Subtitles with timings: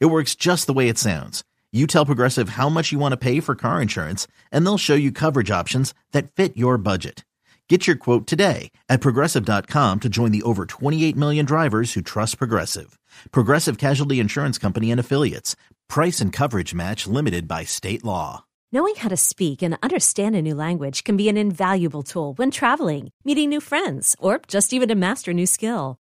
[0.00, 1.42] It works just the way it sounds.
[1.72, 4.94] You tell Progressive how much you want to pay for car insurance, and they'll show
[4.94, 7.24] you coverage options that fit your budget.
[7.68, 12.36] Get your quote today at progressive.com to join the over 28 million drivers who trust
[12.36, 12.98] Progressive.
[13.30, 15.56] Progressive Casualty Insurance Company and Affiliates.
[15.88, 18.44] Price and coverage match limited by state law.
[18.72, 22.50] Knowing how to speak and understand a new language can be an invaluable tool when
[22.50, 25.98] traveling, meeting new friends, or just even to master a new skill.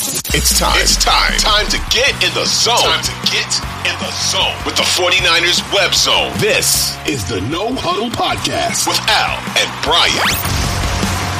[0.00, 0.78] It's time.
[0.80, 1.36] It's time.
[1.38, 2.76] Time to get in the zone.
[2.78, 3.50] Time to get
[3.82, 6.30] in the zone with the 49ers web zone.
[6.38, 11.38] This is the No Huddle Podcast with Al and Brian.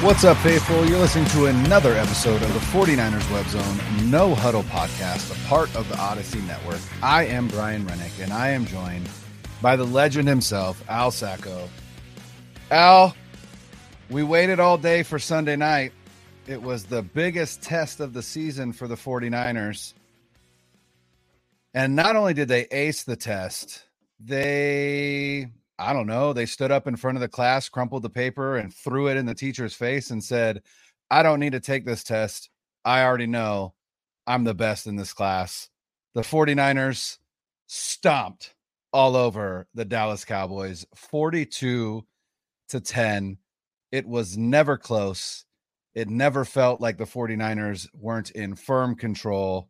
[0.00, 0.86] What's up, faithful?
[0.86, 5.74] You're listening to another episode of the 49ers Web Zone No Huddle Podcast, a part
[5.74, 6.78] of the Audacy Network.
[7.02, 9.08] I am Brian Renick, and I am joined
[9.60, 11.68] by the legend himself, Al Sacco.
[12.70, 13.16] Al,
[14.10, 15.92] we waited all day for Sunday night.
[16.46, 19.92] It was the biggest test of the season for the 49ers.
[21.74, 23.84] And not only did they ace the test,
[24.18, 25.48] they
[25.78, 26.32] I don't know.
[26.32, 29.26] They stood up in front of the class, crumpled the paper, and threw it in
[29.26, 30.62] the teacher's face and said,
[31.10, 32.50] I don't need to take this test.
[32.84, 33.74] I already know
[34.26, 35.68] I'm the best in this class.
[36.14, 37.18] The 49ers
[37.66, 38.54] stomped
[38.92, 42.04] all over the Dallas Cowboys 42
[42.70, 43.38] to 10.
[43.90, 45.44] It was never close.
[45.94, 49.68] It never felt like the 49ers weren't in firm control.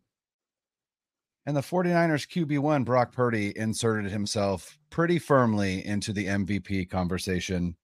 [1.47, 7.77] And the 49ers QB1, Brock Purdy, inserted himself pretty firmly into the MVP conversation.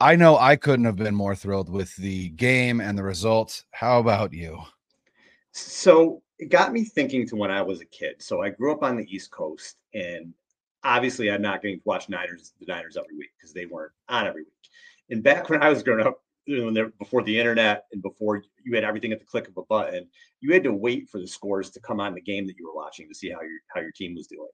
[0.00, 3.64] I know I couldn't have been more thrilled with the game and the results.
[3.72, 4.62] How about you?
[5.52, 8.14] So it got me thinking to when I was a kid.
[8.22, 10.32] So I grew up on the East Coast, and
[10.82, 14.26] obviously I'm not getting to watch Niners, the Niners every week because they weren't on
[14.26, 14.54] every week.
[15.10, 18.84] And back when I was growing up, when before the internet and before you had
[18.84, 20.06] everything at the click of a button,
[20.40, 22.74] you had to wait for the scores to come on the game that you were
[22.74, 24.48] watching to see how your how your team was doing,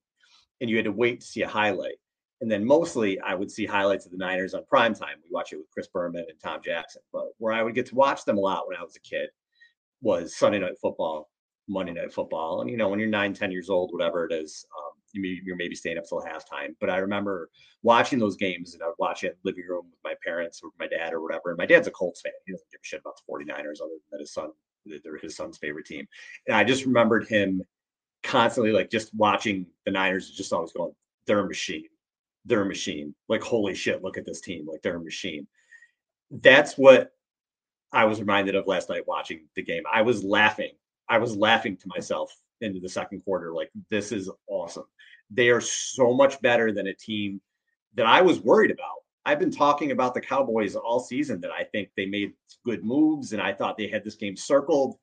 [0.61, 1.97] and you had to wait to see a highlight.
[2.41, 5.17] And then mostly I would see highlights of the Niners on prime time.
[5.23, 7.01] We watch it with Chris Berman and Tom Jackson.
[7.13, 9.31] But where I would get to watch them a lot when I was a kid
[10.03, 11.31] was Sunday night football,
[11.67, 12.61] Monday night football.
[12.61, 14.93] And you know, when you're nine, 10 years old, whatever it is, um,
[15.25, 16.75] you're maybe staying up till halftime.
[16.81, 17.51] But I remember
[17.83, 20.61] watching those games and I would watch it in the living room with my parents
[20.63, 21.51] or my dad or whatever.
[21.51, 22.33] And my dad's a Colts fan.
[22.47, 24.51] He doesn't give a shit about the 49ers other than that his son,
[24.85, 26.07] they're his son's favorite team.
[26.47, 27.63] And I just remembered him
[28.23, 30.93] constantly like just watching the Niners, just always going,
[31.27, 31.87] they're a machine.
[32.45, 33.15] They're a machine.
[33.29, 34.67] Like, holy shit, look at this team.
[34.67, 35.47] Like, they're a machine.
[36.31, 37.13] That's what
[37.93, 39.83] I was reminded of last night watching the game.
[39.93, 40.73] I was laughing.
[41.09, 43.53] I was laughing to myself into the second quarter.
[43.53, 44.85] Like, this is awesome.
[45.31, 47.41] They are so much better than a team
[47.95, 48.97] that I was worried about.
[49.25, 52.33] I've been talking about the Cowboys all season that I think they made
[52.65, 54.97] good moves and I thought they had this game circled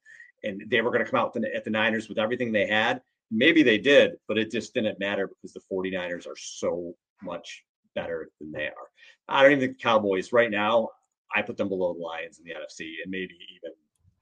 [0.43, 3.01] and they were going to come out at the Niners with everything they had.
[3.31, 8.29] Maybe they did, but it just didn't matter because the 49ers are so much better
[8.39, 8.89] than they are.
[9.27, 10.89] I don't even think the Cowboys right now,
[11.35, 13.71] I put them below the Lions in the NFC and maybe even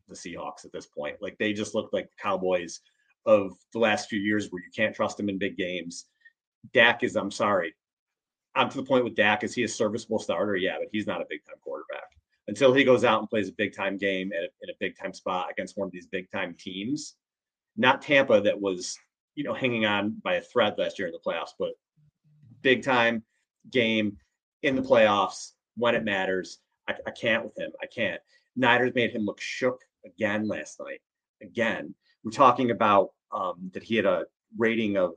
[0.07, 1.17] the Seahawks at this point.
[1.21, 2.81] Like they just look like the Cowboys
[3.25, 6.05] of the last few years where you can't trust him in big games.
[6.73, 7.73] Dak is, I'm sorry.
[8.55, 9.43] I'm to the point with Dak.
[9.43, 10.55] Is he a serviceable starter?
[10.55, 12.03] Yeah, but he's not a big time quarterback.
[12.47, 15.47] Until he goes out and plays a big time game in a big time spot
[15.51, 17.15] against one of these big time teams,
[17.77, 18.97] not Tampa that was,
[19.35, 21.71] you know, hanging on by a thread last year in the playoffs, but
[22.61, 23.23] big time
[23.71, 24.17] game
[24.63, 26.59] in the playoffs when it matters.
[26.89, 27.71] I, I can't with him.
[27.81, 28.19] I can't.
[28.55, 30.99] Niners made him look shook again last night.
[31.41, 34.25] Again, we're talking about um, that he had a
[34.57, 35.13] rating of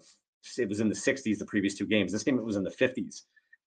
[0.58, 2.12] it was in the 60s the previous two games.
[2.12, 3.22] This game it was in the 50s.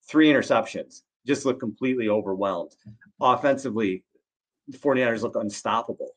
[0.08, 1.02] Three interceptions.
[1.26, 2.72] Just looked completely overwhelmed.
[3.20, 4.04] Offensively,
[4.68, 6.12] the 49ers look unstoppable.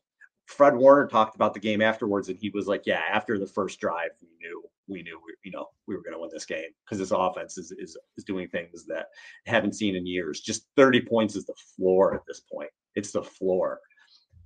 [0.45, 3.79] Fred Warner talked about the game afterwards, and he was like, "Yeah, after the first
[3.79, 6.69] drive, we knew we knew we, you know we were going to win this game
[6.85, 9.07] because this offense is, is is doing things that
[9.45, 10.41] haven't seen in years.
[10.41, 12.69] Just 30 points is the floor at this point.
[12.95, 13.79] It's the floor.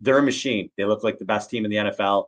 [0.01, 0.69] They're a machine.
[0.77, 2.25] They look like the best team in the NFL.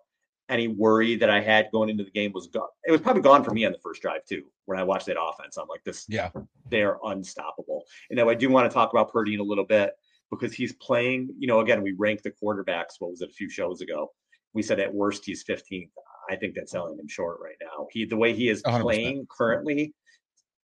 [0.49, 2.69] Any worry that I had going into the game was gone.
[2.85, 4.43] It was probably gone for me on the first drive too.
[4.65, 6.05] When I watched that offense, I'm like, this.
[6.07, 6.29] Yeah,
[6.69, 7.83] they're unstoppable.
[8.09, 9.91] And now I do want to talk about Purdy in a little bit
[10.31, 11.29] because he's playing.
[11.37, 12.95] You know, again, we ranked the quarterbacks.
[12.99, 14.11] What was it a few shows ago?
[14.53, 15.89] We said at worst he's 15th.
[16.29, 17.87] I think that's selling him short right now.
[17.91, 18.81] He the way he is 100%.
[18.81, 19.93] playing currently,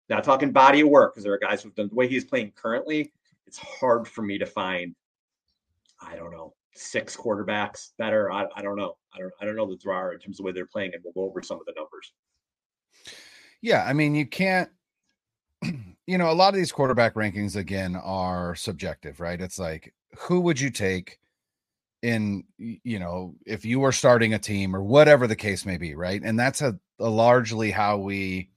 [0.10, 2.54] not talking body of work because there are guys who've done the way he's playing
[2.56, 3.12] currently.
[3.48, 4.96] It's hard for me to find.
[6.02, 8.32] I don't know six quarterbacks better.
[8.32, 8.96] I, I don't know.
[9.14, 11.04] I don't I don't know the draw in terms of the way they're playing, and
[11.04, 12.14] we'll go over some of the numbers.
[13.62, 14.70] Yeah, I mean, you can't.
[16.06, 19.40] You know, a lot of these quarterback rankings again are subjective, right?
[19.40, 21.18] It's like who would you take
[22.02, 25.96] in you know if you were starting a team or whatever the case may be
[25.96, 28.50] right and that's a, a, largely how we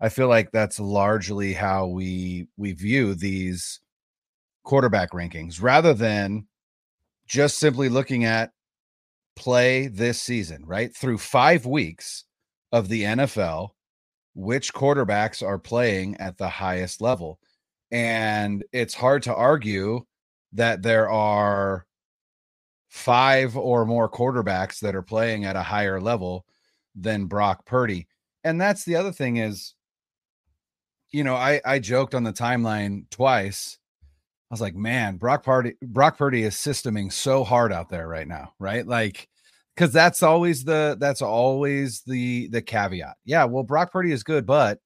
[0.00, 3.80] i feel like that's largely how we we view these
[4.64, 6.46] quarterback rankings rather than
[7.26, 8.52] just simply looking at
[9.34, 12.24] play this season right through 5 weeks
[12.72, 13.70] of the NFL
[14.34, 17.38] which quarterbacks are playing at the highest level
[17.90, 20.04] and it's hard to argue
[20.52, 21.86] that there are
[22.88, 26.46] five or more quarterbacks that are playing at a higher level
[26.94, 28.08] than Brock Purdy.
[28.42, 29.74] And that's the other thing is,
[31.10, 33.78] you know, I I joked on the timeline twice.
[34.50, 38.28] I was like, man, Brock Purdy Brock Purdy is systeming so hard out there right
[38.28, 38.86] now, right?
[38.86, 39.28] Like
[39.74, 43.16] because that's always the that's always the the caveat.
[43.24, 44.78] Yeah, well, Brock Purdy is good, but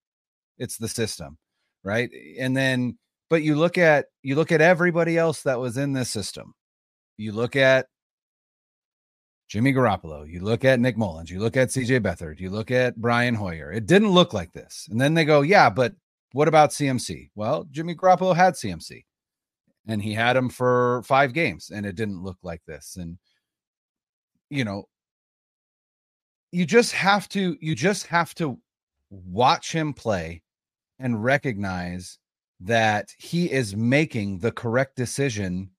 [0.58, 1.36] it's the system,
[1.84, 2.10] right?
[2.38, 2.98] And then
[3.28, 6.54] but you look at you look at everybody else that was in this system.
[7.18, 7.86] You look at
[9.48, 12.96] Jimmy Garoppolo, you look at Nick Mullens, you look at CJ Beathard, you look at
[12.96, 13.70] Brian Hoyer.
[13.72, 14.88] It didn't look like this.
[14.90, 15.92] And then they go, yeah, but
[16.32, 17.30] what about CMC?
[17.34, 19.02] Well, Jimmy Garoppolo had CMC
[19.90, 22.96] and he had him for five games and it didn't look like this.
[22.96, 23.19] And,
[24.48, 24.84] you know,
[26.52, 28.58] you just have to, you just have to
[29.10, 30.42] watch him play
[30.98, 32.19] and recognize
[32.60, 35.70] that he is making the correct decision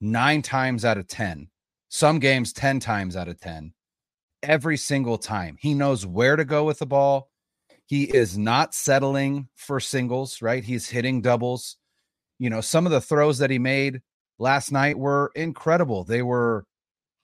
[0.00, 1.48] nine times out of 10
[1.90, 3.74] some games 10 times out of 10
[4.42, 5.56] every single time.
[5.60, 7.28] He knows where to go with the ball.
[7.86, 10.64] He is not settling for singles, right?
[10.64, 11.76] He's hitting doubles.
[12.40, 14.00] You know, some of the throws that he made
[14.40, 16.02] last night were incredible.
[16.02, 16.64] They were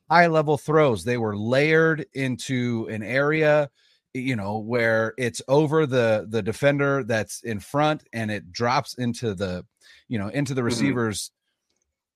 [0.09, 1.03] high level throws.
[1.03, 3.69] They were layered into an area,
[4.15, 9.35] you know, where it's over the the defender that's in front and it drops into
[9.35, 9.65] the,
[10.07, 10.67] you know, into the mm-hmm.
[10.67, 11.33] receiver's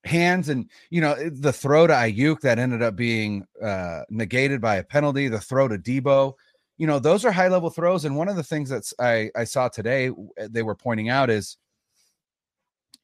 [0.04, 4.76] hands and you know the throw to Aiyuk that ended up being uh, negated by
[4.76, 6.34] a penalty, the throw to Debo
[6.80, 8.06] you know those are high level throws.
[8.06, 10.10] And one of the things that I I saw today
[10.48, 11.58] they were pointing out is,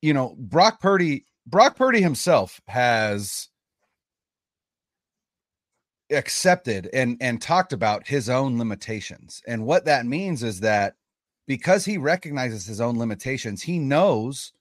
[0.07, 3.49] you know Brock Purdy Brock Purdy himself has
[6.11, 10.95] accepted and and talked about his own limitations and what that means is that
[11.47, 14.53] because he recognizes his own limitations he knows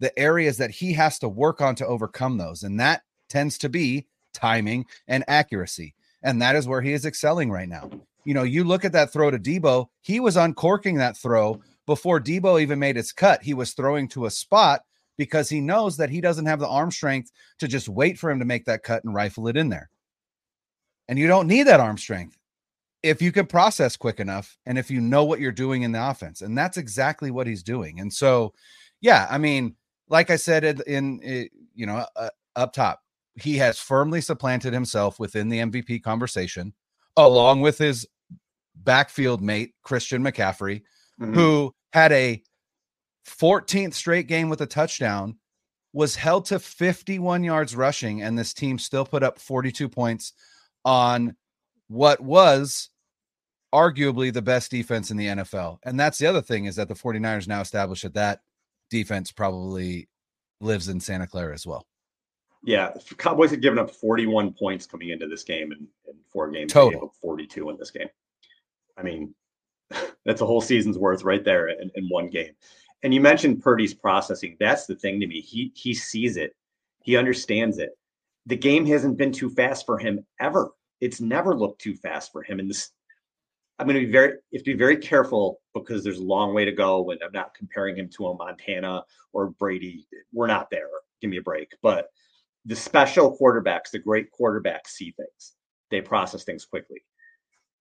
[0.00, 2.62] the areas that he has to work on to overcome those.
[2.62, 5.94] And that tends to be timing and accuracy.
[6.22, 7.90] And that is where he is excelling right now.
[8.24, 12.20] You know, you look at that throw to Debo, he was uncorking that throw before
[12.20, 13.42] Debo even made his cut.
[13.42, 14.82] He was throwing to a spot
[15.18, 18.38] because he knows that he doesn't have the arm strength to just wait for him
[18.38, 19.90] to make that cut and rifle it in there.
[21.08, 22.38] And you don't need that arm strength
[23.02, 26.10] if you can process quick enough and if you know what you're doing in the
[26.10, 26.40] offense.
[26.40, 28.00] And that's exactly what he's doing.
[28.00, 28.54] And so,
[29.00, 29.76] yeah, I mean,
[30.08, 31.44] like I said in, in eh,
[31.74, 33.00] you know uh, up top,
[33.34, 36.72] he has firmly supplanted himself within the MVP conversation,
[37.16, 38.06] along with his
[38.74, 40.82] backfield mate Christian McCaffrey,
[41.20, 41.34] mm-hmm.
[41.34, 42.42] who had a
[43.28, 45.36] 14th straight game with a touchdown,
[45.92, 50.32] was held to 51 yards rushing, and this team still put up 42 points
[50.84, 51.34] on
[51.88, 52.90] what was
[53.72, 55.78] arguably the best defense in the NFL.
[55.84, 58.40] And that's the other thing is that the 49ers now established that that
[58.90, 60.08] defense probably
[60.60, 61.86] lives in Santa Clara as well.
[62.64, 66.72] Yeah, Cowboys had given up 41 points coming into this game in, in four games.
[66.72, 67.12] Total.
[67.20, 68.08] 42 in this game.
[68.96, 69.34] I mean,
[70.24, 72.52] that's a whole season's worth right there in, in one game.
[73.02, 74.56] And you mentioned Purdy's processing.
[74.58, 75.40] That's the thing to me.
[75.40, 76.54] He he sees it.
[77.02, 77.90] He understands it.
[78.46, 80.70] The game hasn't been too fast for him ever.
[81.00, 82.58] It's never looked too fast for him.
[82.58, 82.90] And this
[83.78, 86.72] I'm going to be very, to be very careful because there's a long way to
[86.72, 87.10] go.
[87.10, 90.06] And I'm not comparing him to a Montana or Brady.
[90.32, 90.88] We're not there.
[91.20, 91.76] Give me a break.
[91.80, 92.08] But
[92.64, 95.52] the special quarterbacks, the great quarterbacks, see things.
[95.90, 97.02] They process things quickly.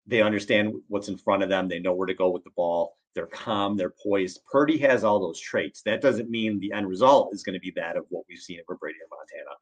[0.07, 1.69] They understand what's in front of them.
[1.69, 2.97] They know where to go with the ball.
[3.15, 3.77] They're calm.
[3.77, 4.41] They're poised.
[4.51, 5.83] Purdy has all those traits.
[5.83, 8.61] That doesn't mean the end result is going to be that of what we've seen
[8.67, 9.57] for Brady and Montana.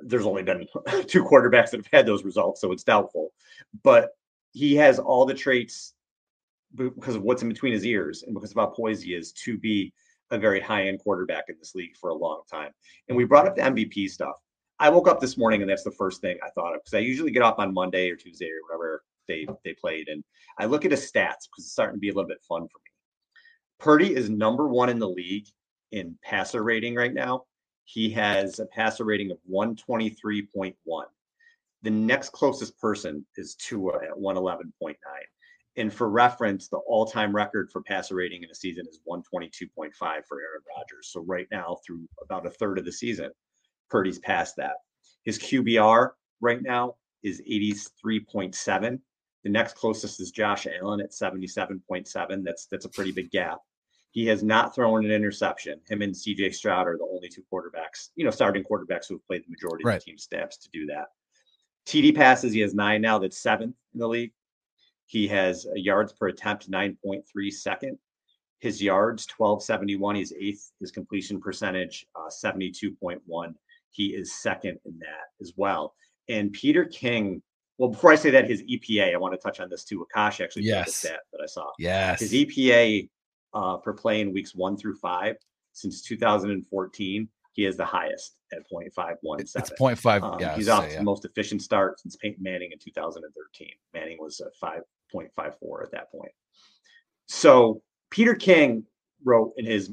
[0.00, 0.66] There's only been
[1.06, 3.32] two quarterbacks that have had those results, so it's doubtful.
[3.84, 4.10] But
[4.52, 5.94] he has all the traits
[6.74, 9.58] because of what's in between his ears and because of how poised he is to
[9.58, 9.92] be
[10.30, 12.70] a very high end quarterback in this league for a long time.
[13.08, 14.36] And we brought up the MVP stuff.
[14.78, 17.00] I woke up this morning and that's the first thing I thought of because I
[17.00, 20.22] usually get up on Monday or Tuesday or whatever they they played and
[20.58, 22.78] I look at his stats because it's starting to be a little bit fun for
[22.78, 22.90] me.
[23.78, 25.46] Purdy is number one in the league
[25.90, 27.44] in passer rating right now.
[27.84, 30.74] He has a passer rating of 123.1.
[31.82, 34.94] The next closest person is Tua at 111.9.
[35.76, 40.40] And for reference, the all-time record for passer rating in a season is 122.5 for
[40.40, 41.08] Aaron Rodgers.
[41.10, 43.30] So right now, through about a third of the season,
[43.90, 44.76] Purdy's past that.
[45.24, 46.10] His QBR
[46.40, 49.00] right now is 83.7.
[49.44, 52.44] The next closest is Josh Allen at 77.7.
[52.44, 53.58] That's that's a pretty big gap.
[54.12, 55.80] He has not thrown an interception.
[55.88, 59.26] Him and CJ Stroud are the only two quarterbacks, you know, starting quarterbacks who have
[59.26, 59.96] played the majority right.
[59.96, 61.06] of the team steps to do that.
[61.86, 63.18] TD passes, he has nine now.
[63.18, 64.32] That's seventh in the league.
[65.06, 67.98] He has yards per attempt, 9.3 second.
[68.60, 70.14] His yards, 1271.
[70.14, 70.70] He's eighth.
[70.78, 73.54] His completion percentage, uh, 72.1.
[73.90, 75.94] He is second in that as well.
[76.28, 77.42] And Peter King,
[77.82, 80.06] well, before I say that, his EPA, I want to touch on this too.
[80.14, 80.86] Akash actually yes.
[80.86, 81.66] the stat that I saw.
[81.80, 82.20] Yes.
[82.20, 83.10] His EPA
[83.54, 85.34] uh, per play in weeks one through five
[85.72, 89.16] since 2014 he is the highest at 0.517.
[89.40, 90.22] It's 0.5.
[90.22, 90.98] Um, yeah, he's off yeah.
[90.98, 93.68] the most efficient start since Peyton Manning in 2013.
[93.92, 96.32] Manning was at 5.54 at that point.
[97.26, 98.84] So Peter King
[99.24, 99.90] wrote in his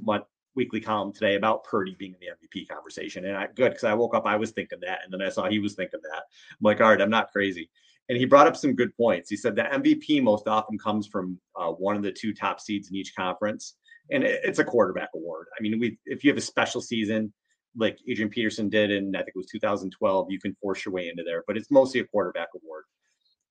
[0.55, 3.25] weekly column today about Purdy being in the MVP conversation.
[3.25, 5.47] And I good because I woke up, I was thinking that, and then I saw
[5.47, 6.23] he was thinking that.
[6.51, 7.69] I'm like, all right, I'm not crazy.
[8.09, 9.29] And he brought up some good points.
[9.29, 12.89] He said the MVP most often comes from uh, one of the two top seeds
[12.89, 13.75] in each conference,
[14.11, 15.47] and it's a quarterback award.
[15.57, 17.31] I mean, we if you have a special season,
[17.75, 21.09] like Adrian Peterson did in I think it was 2012, you can force your way
[21.09, 22.85] into there, but it's mostly a quarterback award.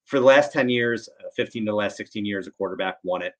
[0.05, 3.23] For the last 10 years, uh, 15 to the last 16 years, a quarterback won
[3.23, 3.35] it.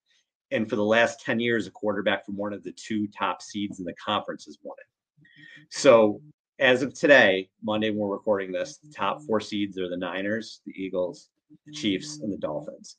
[0.51, 3.81] And for the last 10 years, a quarterback from one of the two top seeds
[3.81, 5.27] in the conference has won it.
[5.71, 6.23] So
[6.59, 10.61] as of today, Monday, when we're recording this, the top four seeds are the Niners,
[10.67, 11.29] the Eagles,
[11.67, 12.97] the Chiefs, and the Dolphins.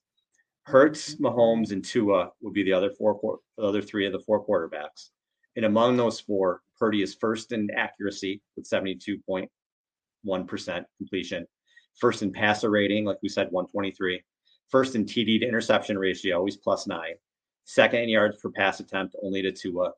[0.64, 4.46] Hurts, Mahomes, and Tua would be the other four, the other three of the four
[4.46, 5.10] quarterbacks.
[5.56, 11.48] And among those four, Purdy is first in accuracy with 72.1% completion,
[12.00, 14.22] first in passer rating, like we said, 123,
[14.70, 17.16] first in TD to interception ratio, always plus nine,
[17.70, 19.92] second in yards per pass attempt, only to Tua,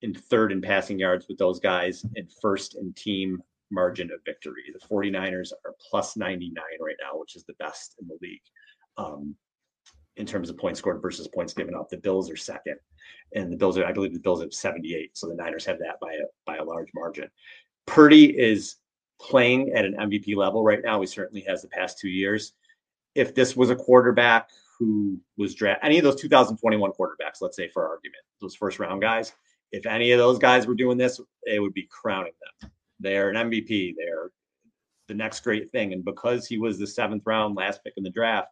[0.00, 4.62] in third in passing yards with those guys, and first in team margin of victory.
[4.72, 8.40] The 49ers are plus 99 right now, which is the best in the league.
[8.96, 9.36] Um,
[10.16, 11.90] in terms of points scored versus points given up.
[11.90, 12.76] The Bills are second,
[13.34, 15.16] and the Bills are, I believe, the Bills have 78.
[15.16, 17.28] So the Niners have that by a by a large margin.
[17.86, 18.76] Purdy is
[19.20, 21.00] playing at an MVP level right now.
[21.00, 22.54] He certainly has the past two years.
[23.14, 24.48] If this was a quarterback
[24.80, 29.02] who was drafted, any of those 2021 quarterbacks, let's say for argument, those first round
[29.02, 29.32] guys,
[29.72, 32.70] if any of those guys were doing this, it would be crowning them.
[32.98, 33.94] They're an MVP.
[33.96, 34.30] They're
[35.06, 35.92] the next great thing.
[35.92, 38.48] And because he was the seventh round last pick in the draft,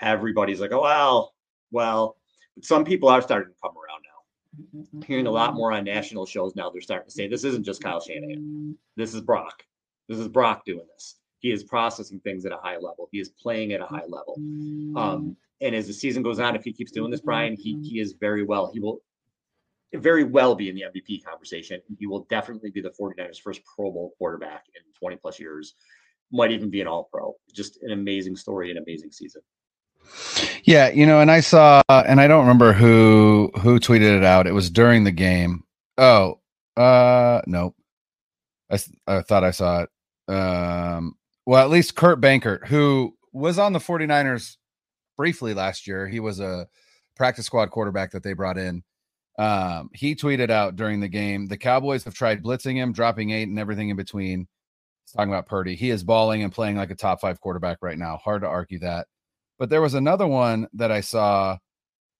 [0.00, 1.34] everybody's like, oh, well,
[1.72, 2.16] well,
[2.54, 4.80] but some people are starting to come around now.
[4.80, 5.02] Mm-hmm.
[5.02, 7.82] Hearing a lot more on national shows now, they're starting to say this isn't just
[7.82, 8.76] Kyle Shanahan.
[8.96, 9.62] This is Brock.
[10.08, 11.16] This is Brock doing this.
[11.40, 13.08] He is processing things at a high level.
[13.10, 14.36] He is playing at a high level.
[14.96, 17.98] Um, and as the season goes on, if he keeps doing this, Brian, he he
[17.98, 18.70] is very well.
[18.72, 19.00] He will
[19.94, 21.80] very well be in the MVP conversation.
[21.98, 25.74] He will definitely be the 49ers' first Pro Bowl quarterback in 20 plus years.
[26.30, 27.34] Might even be an all pro.
[27.52, 29.42] Just an amazing story, an amazing season.
[30.64, 34.46] Yeah, you know, and I saw, and I don't remember who who tweeted it out.
[34.46, 35.64] It was during the game.
[35.98, 36.40] Oh,
[36.76, 37.74] uh, nope.
[38.70, 40.32] I, I thought I saw it.
[40.32, 41.16] Um,
[41.46, 44.56] well, at least Kurt Benkert, who was on the 49ers
[45.16, 46.66] briefly last year, he was a
[47.16, 48.82] practice squad quarterback that they brought in.
[49.38, 53.48] Um, he tweeted out during the game, the Cowboys have tried blitzing him, dropping eight,
[53.48, 54.46] and everything in between.
[55.04, 55.76] He's talking about Purdy.
[55.76, 58.18] He is balling and playing like a top five quarterback right now.
[58.18, 59.06] Hard to argue that.
[59.58, 61.58] But there was another one that I saw,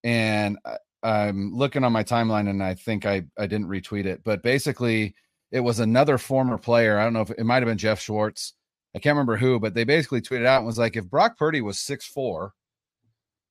[0.02, 0.58] and
[1.02, 5.14] I'm looking on my timeline and I think I I didn't retweet it, but basically
[5.50, 6.98] it was another former player.
[6.98, 8.54] I don't know if it might have been Geoff Schwartz.
[8.94, 11.60] I can't remember who, but they basically tweeted out and was like, if Brock Purdy
[11.60, 12.52] was six four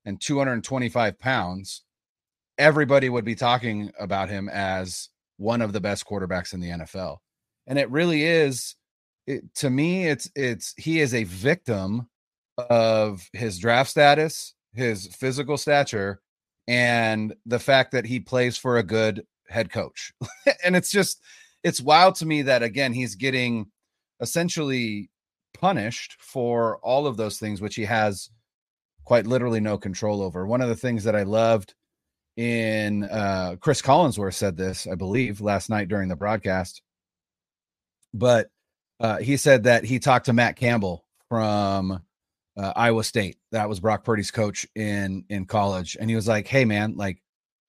[0.05, 1.83] and 225 pounds,
[2.57, 7.17] everybody would be talking about him as one of the best quarterbacks in the NFL.
[7.67, 8.75] And it really is
[9.27, 12.09] it, to me it's it's he is a victim
[12.69, 16.19] of his draft status, his physical stature
[16.67, 20.13] and the fact that he plays for a good head coach.
[20.63, 21.21] and it's just
[21.63, 23.67] it's wild to me that again he's getting
[24.19, 25.09] essentially
[25.59, 28.29] punished for all of those things which he has
[29.03, 30.45] quite literally no control over.
[30.45, 31.73] One of the things that I loved
[32.37, 36.81] in uh, Chris Collinsworth said this, I believe, last night during the broadcast.
[38.13, 38.47] But
[38.99, 42.01] uh, he said that he talked to Matt Campbell from
[42.55, 43.37] uh, Iowa State.
[43.51, 47.21] That was Brock Purdy's coach in in college, and he was like, "Hey, man, like,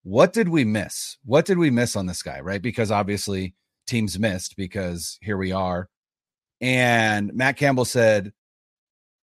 [0.02, 1.18] what did we miss?
[1.25, 2.40] What did we miss on this guy?
[2.40, 2.62] Right?
[2.62, 3.54] Because obviously
[3.87, 5.88] teams missed because here we are."
[6.61, 8.33] And Matt Campbell said,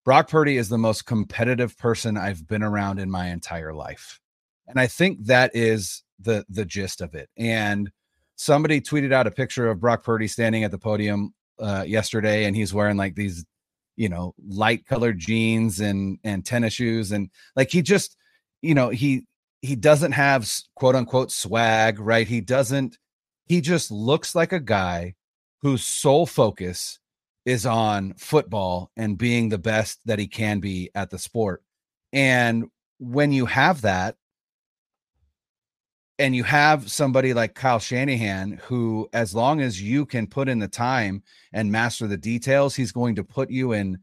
[0.05, 4.19] Brock Purdy is the most competitive person I've been around in my entire life.
[4.67, 7.29] And I think that is the the gist of it.
[7.37, 7.91] And
[8.35, 12.55] somebody tweeted out a picture of Brock Purdy standing at the podium uh, yesterday, and
[12.55, 13.45] he's wearing like these,
[13.95, 18.15] you know, light colored jeans and and tennis shoes, and like he just,
[18.61, 19.25] you know, he
[19.61, 22.27] he doesn't have quote unquote swag, right?
[22.27, 22.97] He doesn't.
[23.45, 25.15] He just looks like a guy
[25.61, 26.99] whose sole focus
[27.47, 31.63] is on football and being the best that he can be at the sport.
[32.11, 32.65] And
[32.99, 34.17] when you have that,
[36.19, 40.59] and you have somebody like Kyle Shanahan, who, as long as you can put in
[40.59, 41.23] the time
[41.53, 43.99] and master the details, he's going to put you in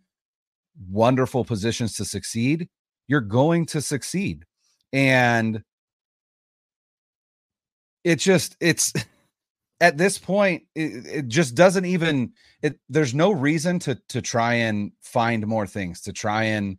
[0.88, 2.70] wonderful positions to succeed.
[3.08, 4.46] You're going to succeed.
[4.90, 5.62] And
[8.04, 8.94] it just, it's,
[9.80, 14.54] at this point it, it, just doesn't even it there's no reason to to try
[14.54, 16.78] and find more things to try and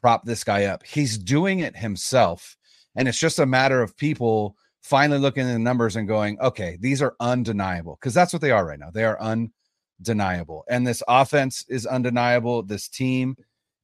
[0.00, 0.84] prop this guy up.
[0.84, 2.56] He's doing it himself
[2.96, 6.76] and it's just a matter of people finally looking at the numbers and going okay
[6.80, 8.90] these are undeniable because that's what they are right now.
[8.90, 12.62] They are undeniable and this offense is undeniable.
[12.62, 13.36] This team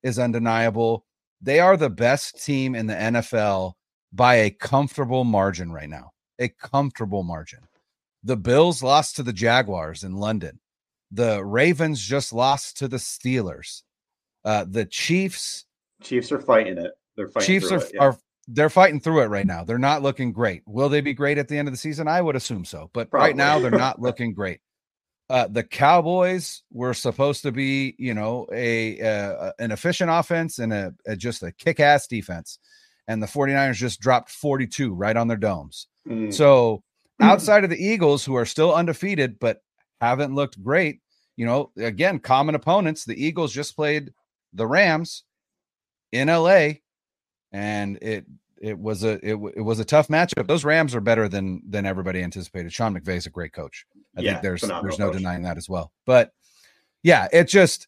[0.02, 1.06] is undeniable.
[1.40, 3.72] They are the best team in the NFL
[4.12, 7.60] by a comfortable margin right now a comfortable margin
[8.22, 10.60] the Bills lost to the Jaguars in London.
[11.10, 13.82] The Ravens just lost to the Steelers.
[14.44, 15.64] Uh, the Chiefs.
[16.02, 16.92] Chiefs are fighting it.
[17.16, 17.46] They're fighting.
[17.46, 18.00] Chiefs are, it, yeah.
[18.00, 19.64] are they're fighting through it right now.
[19.64, 20.62] They're not looking great.
[20.66, 22.08] Will they be great at the end of the season?
[22.08, 22.90] I would assume so.
[22.92, 23.28] But Probably.
[23.28, 24.60] right now, they're not looking great.
[25.28, 30.72] Uh, the Cowboys were supposed to be, you know, a, uh, an efficient offense and
[30.72, 32.58] a, a just a kick-ass defense,
[33.06, 35.86] and the 49ers just dropped 42 right on their domes.
[36.08, 36.34] Mm.
[36.34, 36.82] So
[37.20, 39.62] outside of the Eagles, who are still undefeated but
[40.00, 41.00] haven't looked great,
[41.36, 43.04] you know, again, common opponents.
[43.04, 44.12] The Eagles just played
[44.52, 45.24] the Rams
[46.12, 46.72] in LA,
[47.52, 48.26] and it
[48.60, 50.46] it was a it, it was a tough matchup.
[50.46, 52.72] Those Rams are better than than everybody anticipated.
[52.72, 53.86] Sean McVay is a great coach.
[54.16, 55.18] I yeah, think there's there's no coach.
[55.18, 55.92] denying that as well.
[56.06, 56.32] But
[57.02, 57.86] yeah, it just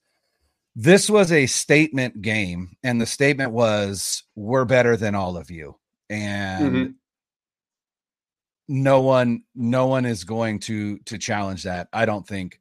[0.74, 5.76] this was a statement game, and the statement was we're better than all of you.
[6.08, 6.90] And mm-hmm
[8.68, 12.60] no one no one is going to to challenge that i don't think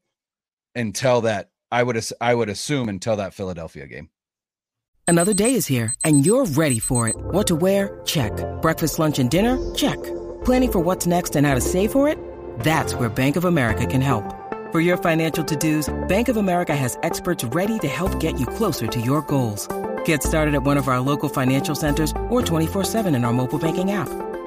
[0.76, 4.10] until that i would i would assume until that philadelphia game.
[5.08, 7.18] Another day is here and you're ready for it.
[7.18, 8.00] What to wear?
[8.06, 8.32] Check.
[8.62, 9.58] Breakfast lunch and dinner?
[9.76, 10.02] Check.
[10.46, 12.18] Planning for what's next and how to save for it?
[12.60, 14.24] That's where bank of america can help.
[14.72, 18.88] For your financial to-dos bank of america has experts ready to help get you closer
[18.88, 19.68] to your goals.
[20.06, 23.92] Get started at one of our local financial centers or 24-7 in our mobile banking
[23.92, 24.31] app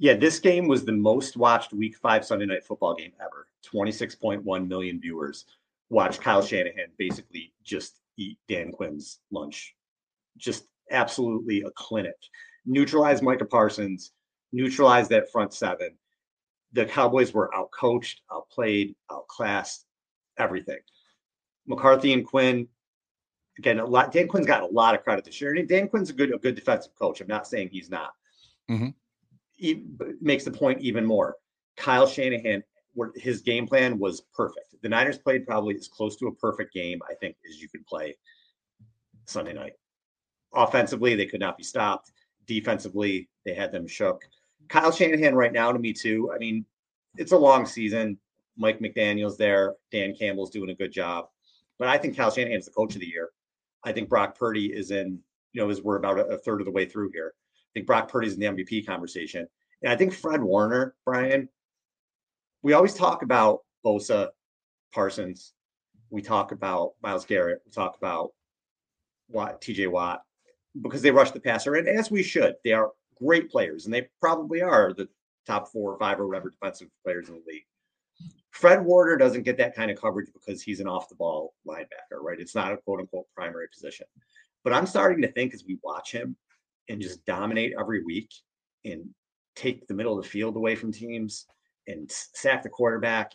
[0.00, 3.46] Yeah, this game was the most watched Week Five Sunday Night Football game ever.
[3.62, 5.44] Twenty six point one million viewers
[5.90, 9.76] watched Kyle Shanahan basically just eat Dan Quinn's lunch.
[10.38, 12.16] Just absolutely a clinic.
[12.64, 14.12] Neutralize Micah Parsons.
[14.52, 15.90] Neutralize that front seven.
[16.72, 19.84] the Cowboys were outcoached, outplayed, outclassed,
[20.38, 20.78] everything.
[21.66, 22.68] McCarthy and Quinn,
[23.58, 24.12] again, a lot.
[24.12, 25.54] Dan Quinn's got a lot of credit this year.
[25.54, 27.20] And Dan Quinn's a good, a good defensive coach.
[27.20, 28.12] I'm not saying he's not.
[28.70, 28.88] Mm-hmm.
[30.20, 31.36] Makes the point even more.
[31.76, 32.62] Kyle Shanahan,
[33.14, 34.74] his game plan was perfect.
[34.82, 37.86] The Niners played probably as close to a perfect game, I think, as you could
[37.86, 38.16] play
[39.26, 39.74] Sunday night.
[40.54, 42.12] Offensively, they could not be stopped.
[42.46, 44.22] Defensively, they had them shook.
[44.68, 46.32] Kyle Shanahan, right now, to me, too.
[46.34, 46.64] I mean,
[47.16, 48.18] it's a long season.
[48.56, 49.74] Mike McDaniel's there.
[49.92, 51.28] Dan Campbell's doing a good job.
[51.78, 53.30] But I think Kyle Shanahan's the coach of the year.
[53.84, 55.18] I think Brock Purdy is in,
[55.52, 57.34] you know, as we're about a third of the way through here.
[57.70, 59.46] I think Brock Purdy's in the MVP conversation.
[59.82, 61.48] And I think Fred Warner, Brian,
[62.62, 64.28] we always talk about Bosa,
[64.92, 65.52] Parsons.
[66.10, 67.62] We talk about Myles Garrett.
[67.64, 68.32] We talk about
[69.28, 70.22] Watt, TJ Watt,
[70.82, 71.76] because they rush the passer.
[71.76, 72.90] And as we should, they are
[73.22, 75.08] great players, and they probably are the
[75.46, 77.64] top four or five or whatever defensive players in the league.
[78.50, 82.20] Fred Warner doesn't get that kind of coverage because he's an off the ball linebacker,
[82.20, 82.40] right?
[82.40, 84.06] It's not a quote unquote primary position.
[84.64, 86.36] But I'm starting to think as we watch him
[86.90, 88.30] and just dominate every week
[88.84, 89.08] and
[89.54, 91.46] take the middle of the field away from teams
[91.86, 93.32] and sack the quarterback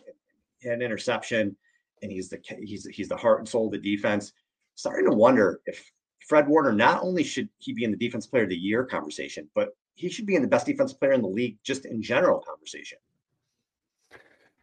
[0.62, 1.56] and, interception,
[2.02, 4.32] and he's the he's he's the heart and soul of the defense.
[4.74, 5.90] Starting to wonder if
[6.28, 9.48] Fred Warner not only should he be in the defense player of the year conversation,
[9.54, 12.40] but he should be in the best defense player in the league just in general
[12.40, 12.98] conversation.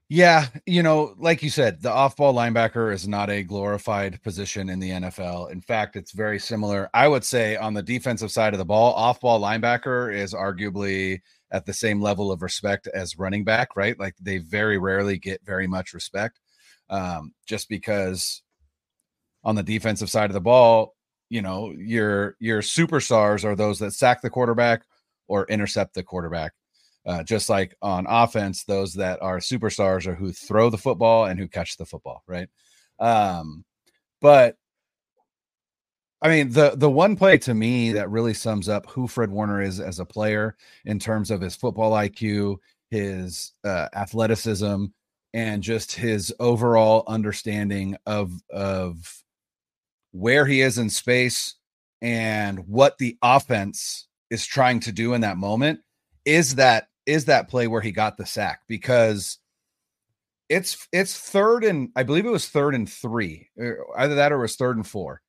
[0.09, 4.79] Yeah, you know, like you said, the off-ball linebacker is not a glorified position in
[4.79, 5.49] the NFL.
[5.51, 6.89] In fact, it's very similar.
[6.93, 11.65] I would say on the defensive side of the ball, off-ball linebacker is arguably at
[11.65, 13.97] the same level of respect as running back, right?
[13.99, 16.39] Like they very rarely get very much respect.
[16.89, 18.43] Um, just because
[19.43, 20.95] on the defensive side of the ball,
[21.29, 24.83] you know, your your superstars are those that sack the quarterback
[25.27, 26.53] or intercept the quarterback.
[27.05, 31.39] Uh, just like on offense, those that are superstars are who throw the football and
[31.39, 32.47] who catch the football, right?
[32.99, 33.65] Um,
[34.21, 34.55] but
[36.21, 39.61] I mean, the the one play to me that really sums up who Fred Warner
[39.61, 42.57] is as a player in terms of his football IQ,
[42.89, 44.85] his uh, athleticism,
[45.33, 49.23] and just his overall understanding of of
[50.13, 51.55] where he is in space
[52.01, 55.79] and what the offense is trying to do in that moment
[56.25, 59.39] is that is that play where he got the sack because
[60.49, 64.35] it's it's third and I believe it was third and three, er, either that or
[64.35, 65.21] it was third and four,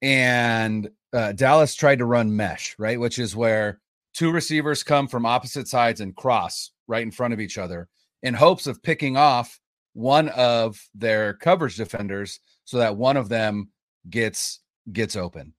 [0.00, 3.80] and uh, Dallas tried to run mesh right, which is where
[4.14, 7.88] two receivers come from opposite sides and cross right in front of each other
[8.22, 9.60] in hopes of picking off
[9.94, 13.68] one of their coverage defenders so that one of them
[14.08, 14.60] gets
[14.92, 15.54] gets open.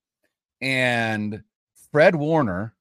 [0.62, 1.43] And
[1.91, 2.73] Fred Warner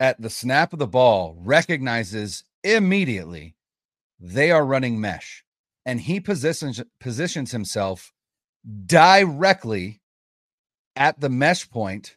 [0.00, 3.54] at the snap of the ball recognizes immediately
[4.20, 5.44] they are running mesh.
[5.86, 8.12] And he positions positions himself
[8.86, 10.00] directly
[10.96, 12.16] at the mesh point.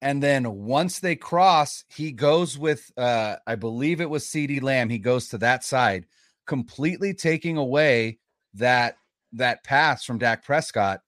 [0.00, 4.88] And then once they cross he goes with uh i believe it was CeeDee Lamb
[4.88, 6.06] he goes to that side
[6.46, 8.18] completely taking away
[8.54, 8.96] that
[9.32, 11.02] that pass from Dak Prescott.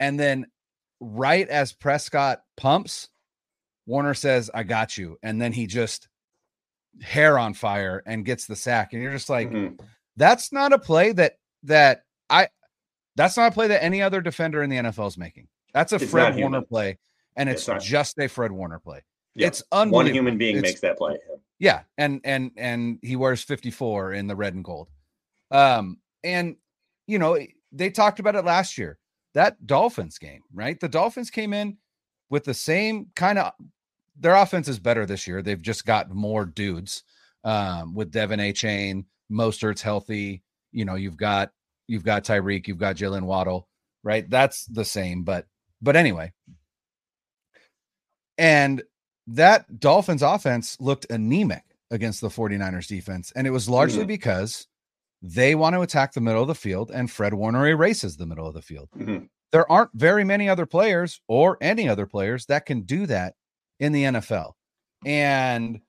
[0.00, 0.46] And then
[1.00, 3.08] right as Prescott pumps
[3.86, 5.18] Warner says, I got you.
[5.22, 6.08] And then he just
[7.02, 8.92] hair on fire and gets the sack.
[8.92, 9.74] And you're just like, mm-hmm.
[10.16, 12.48] that's not a play that, that I,
[13.16, 15.48] that's not a play that any other defender in the NFL is making.
[15.72, 16.98] That's a it's Fred Warner play.
[17.36, 19.02] And it's, it's just a Fred Warner play.
[19.34, 19.48] Yeah.
[19.48, 19.96] It's unbelievable.
[19.96, 21.18] One human being it's, makes that play.
[21.58, 21.82] Yeah.
[21.98, 24.88] And, and, and he wears 54 in the red and gold.
[25.50, 26.56] Um, and,
[27.06, 27.38] you know,
[27.72, 28.98] they talked about it last year.
[29.34, 30.78] That Dolphins game, right?
[30.78, 31.76] The Dolphins came in
[32.34, 33.52] with the same kind of
[34.18, 35.40] their offense is better this year.
[35.40, 37.04] They've just got more dudes
[37.44, 40.42] um, with De'Von Achane, Mostert's healthy.
[40.72, 41.52] You know, you've got
[41.86, 43.68] you've got Tyreek, you've got Jalen Waddle,
[44.02, 44.28] right?
[44.28, 45.46] That's the same, but
[45.80, 46.32] but anyway.
[48.36, 48.82] And
[49.28, 53.32] that Dolphins offense looked anemic against the 49ers defense.
[53.36, 54.08] And it was largely mm-hmm.
[54.08, 54.66] because
[55.22, 58.48] they want to attack the middle of the field and Fred Warner erases the middle
[58.48, 58.88] of the field.
[58.98, 59.26] Mm-hmm.
[59.54, 63.34] There aren't very many other players or any other players that can do that
[63.78, 64.54] in the NFL.
[65.06, 65.80] And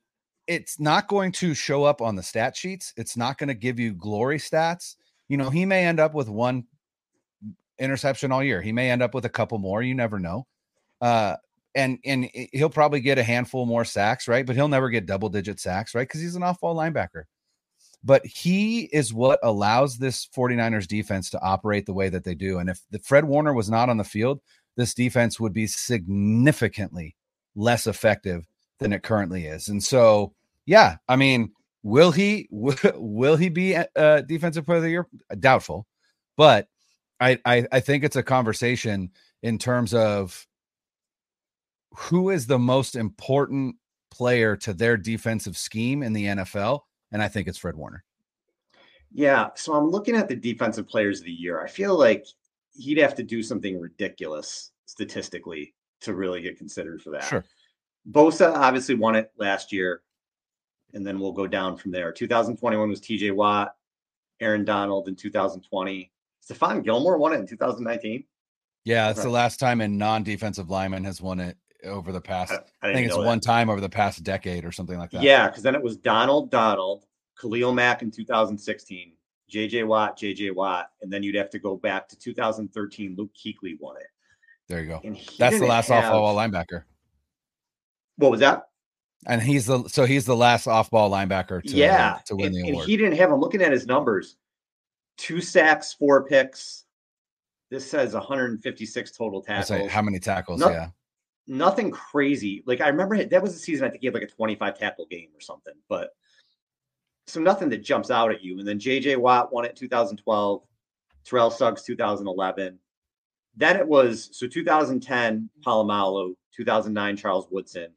[0.45, 2.93] it's not going to show up on the stat sheets.
[2.95, 4.97] It's not going to give you glory stats.
[5.29, 6.65] You know, he may end up with one
[7.79, 8.61] interception all year.
[8.61, 9.81] He may end up with a couple more.
[9.81, 10.45] You never know.
[11.01, 11.37] Uh,
[11.73, 14.45] and and he'll probably get a handful more sacks, right?
[14.45, 16.07] But he'll never get double digit sacks, right?
[16.07, 17.23] Because he's an off ball linebacker.
[18.05, 22.59] But he is what allows this 49ers defense to operate the way that they do.
[22.59, 24.41] And if the Fred Warner was not on the field,
[24.77, 27.15] this defense would be significantly
[27.55, 28.45] less effective
[28.79, 29.69] than it currently is.
[29.69, 30.33] And so,
[30.65, 31.51] yeah, I mean,
[31.85, 35.07] Will he will he be a uh, defensive player of the year?
[35.39, 35.85] Doubtful,
[36.35, 36.67] but
[37.19, 39.11] I, I I think it's a conversation
[39.43, 40.47] in terms of
[41.95, 43.75] who is the most important
[44.09, 46.79] player to their defensive scheme in the NFL,
[47.15, 48.03] and I think it's Fred Warner.
[49.09, 51.63] Yeah, so I'm looking at the defensive players of the year.
[51.63, 52.27] I feel like
[52.73, 57.23] he'd have to do something ridiculous statistically to really get considered for that.
[57.23, 57.45] Sure.
[58.11, 60.01] Bosa obviously won it last year,
[60.93, 62.11] and then we'll go down from there.
[62.11, 63.77] 2021 was TJ Watt,
[64.41, 66.11] Aaron Donald in 2020.
[66.45, 68.25] Stephon Gilmore won it in 2019.
[68.83, 69.23] Yeah, it's right.
[69.23, 72.51] the last time a non-defensive lineman has won it over the past.
[72.51, 73.23] I, I, I think it's that.
[73.23, 75.21] one time over the past decade or something like that.
[75.21, 77.05] Yeah, because then it was Donald Donald,
[77.39, 79.13] Khalil Mack in 2016,
[79.51, 83.15] JJ Watt, JJ Watt, and then you'd have to go back to 2013.
[83.17, 84.07] Luke Kuechly won it.
[84.67, 85.01] There you go.
[85.37, 86.83] That's the last have, off-ball linebacker.
[88.17, 88.63] What was that?
[89.27, 92.55] And he's the so he's the last off-ball linebacker to yeah uh, to win and,
[92.55, 92.75] the award.
[92.83, 93.31] And he didn't have.
[93.31, 94.37] I'm looking at his numbers:
[95.17, 96.83] two sacks, four picks.
[97.71, 99.67] This says 156 total tackles.
[99.67, 100.59] Say, how many tackles?
[100.59, 100.89] No, yeah,
[101.47, 102.63] nothing crazy.
[102.65, 105.05] Like I remember that was the season I think he had like a 25 tackle
[105.05, 106.11] game or something, but
[107.27, 108.59] so nothing that jumps out at you.
[108.59, 110.63] And then JJ Watt won it 2012,
[111.23, 112.79] Terrell Suggs 2011.
[113.55, 117.87] Then it was so 2010 Polamalu, 2009 Charles Woodson,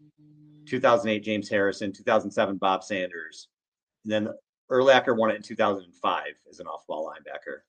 [0.67, 3.49] 2008 James Harrison, 2007 Bob Sanders,
[4.05, 4.29] and then
[4.71, 7.61] Urlacher won it in 2005 as an off-ball linebacker.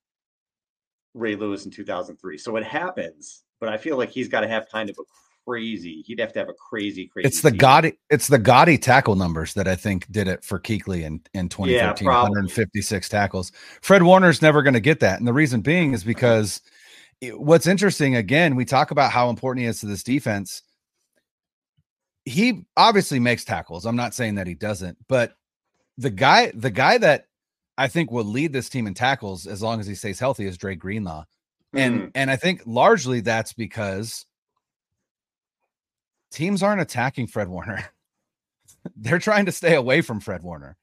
[1.16, 2.38] Ray Lewis in 2003.
[2.38, 5.04] So it happens, but I feel like he's got to have kind of a
[5.50, 6.04] crazy.
[6.06, 7.28] He'd have to have a crazy, crazy.
[7.28, 7.98] It's the gaudy.
[8.10, 12.08] It's the gaudy tackle numbers that I think did it for Kuechly in in 2013.
[12.08, 13.52] Yeah, 156 tackles.
[13.82, 16.62] Fred Warner's never going to get that, and the reason being is because
[17.34, 18.16] what's interesting.
[18.16, 20.62] Again, we talk about how important he is to this defense.
[22.26, 23.86] He obviously makes tackles.
[23.86, 25.34] I'm not saying that he doesn't, but
[25.98, 27.26] the guy, the guy that
[27.78, 30.58] I think will lead this team in tackles as long as he stays healthy is
[30.58, 31.26] Dre Greenlaw.
[31.74, 32.12] And mm.
[32.16, 34.26] and I think largely that's because
[36.32, 37.86] teams aren't attacking Fred Warner.
[38.96, 40.78] they're trying to stay away from Fred Warner.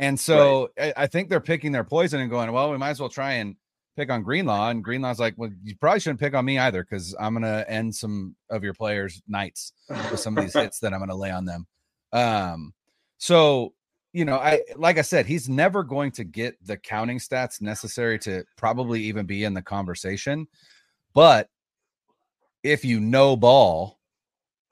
[0.00, 0.92] And so right.
[0.96, 3.34] I, I, think they're picking their poison and going, well, we might as well try
[3.34, 3.56] and
[3.96, 4.70] pick on Greenlaw.
[4.70, 7.68] And Greenlaw's like, well, you probably shouldn't pick on me either because I'm going to
[7.68, 11.16] end some of your players' nights with some of these hits that I'm going to
[11.16, 11.66] lay on them.
[12.12, 12.74] Um,
[13.18, 13.74] so,
[14.12, 18.18] you know, I like I said, he's never going to get the counting stats necessary
[18.20, 20.46] to probably even be in the conversation.
[21.12, 21.48] But
[22.62, 23.97] if you know ball,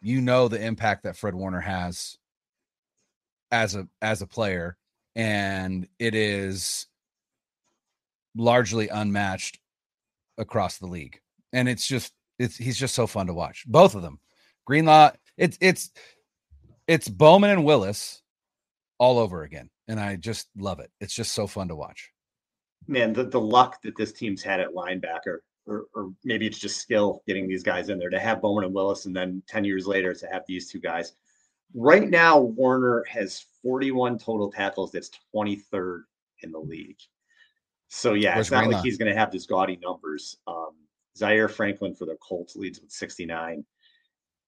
[0.01, 2.19] you know the impact that Fred Warner has
[3.51, 4.77] as a as a player
[5.17, 6.87] and it is
[8.37, 9.59] largely unmatched
[10.39, 11.21] across the league.
[11.53, 13.65] And it's just it's he's just so fun to watch.
[13.67, 14.21] Both of them.
[14.67, 15.91] Greenlaw, it's it's
[16.87, 18.23] it's Bowman and Willis
[18.99, 19.71] all over again.
[19.89, 20.91] And I just love it.
[21.01, 22.11] It's just so fun to watch.
[22.87, 26.81] Man, the, the luck that this team's had at linebacker or, or maybe it's just
[26.81, 29.87] skill getting these guys in there to have Bowman and Willis, and then 10 years
[29.87, 31.12] later to have these two guys.
[31.74, 34.92] Right now, Warner has 41 total tackles.
[34.92, 36.02] That's 23rd
[36.42, 36.98] in the league.
[37.88, 40.37] So, yeah, Where's it's not like he's going to have these gaudy numbers.
[40.46, 40.70] Um,
[41.16, 43.64] Zaire Franklin for the Colts leads with 69.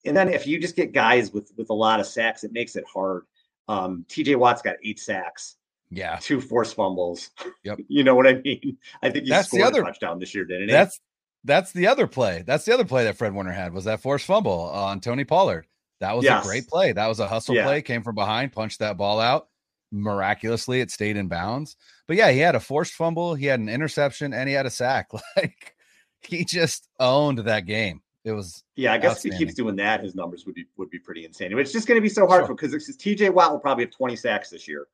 [0.05, 2.77] And then if you just get guys with with a lot of sacks, it makes
[2.77, 3.25] it hard.
[3.67, 5.57] Um, TJ Watt's got eight sacks.
[5.91, 6.19] Yeah.
[6.21, 7.31] Two forced fumbles.
[7.65, 7.81] Yep.
[7.89, 8.79] you know what I mean?
[9.03, 10.73] I think he that's scored the other, a touchdown this year, didn't he?
[10.73, 11.01] That's
[11.45, 12.43] that's the other play.
[12.47, 15.67] That's the other play that Fred Warner had was that forced fumble on Tony Pollard.
[16.01, 16.45] That was yes.
[16.45, 16.93] a great play.
[16.93, 17.65] That was a hustle yeah.
[17.65, 17.83] play.
[17.83, 19.49] Came from behind, punched that ball out.
[19.91, 21.77] Miraculously, it stayed in bounds.
[22.07, 24.71] But yeah, he had a forced fumble, he had an interception, and he had a
[24.71, 25.11] sack.
[25.37, 25.75] Like
[26.21, 28.03] he just owned that game.
[28.25, 28.93] It was yeah.
[28.93, 31.53] I guess if he keeps doing that, his numbers would be would be pretty insane.
[31.53, 32.81] But It's just going to be so hard because sure.
[32.81, 34.89] TJ Watt will probably have 20 sacks this year,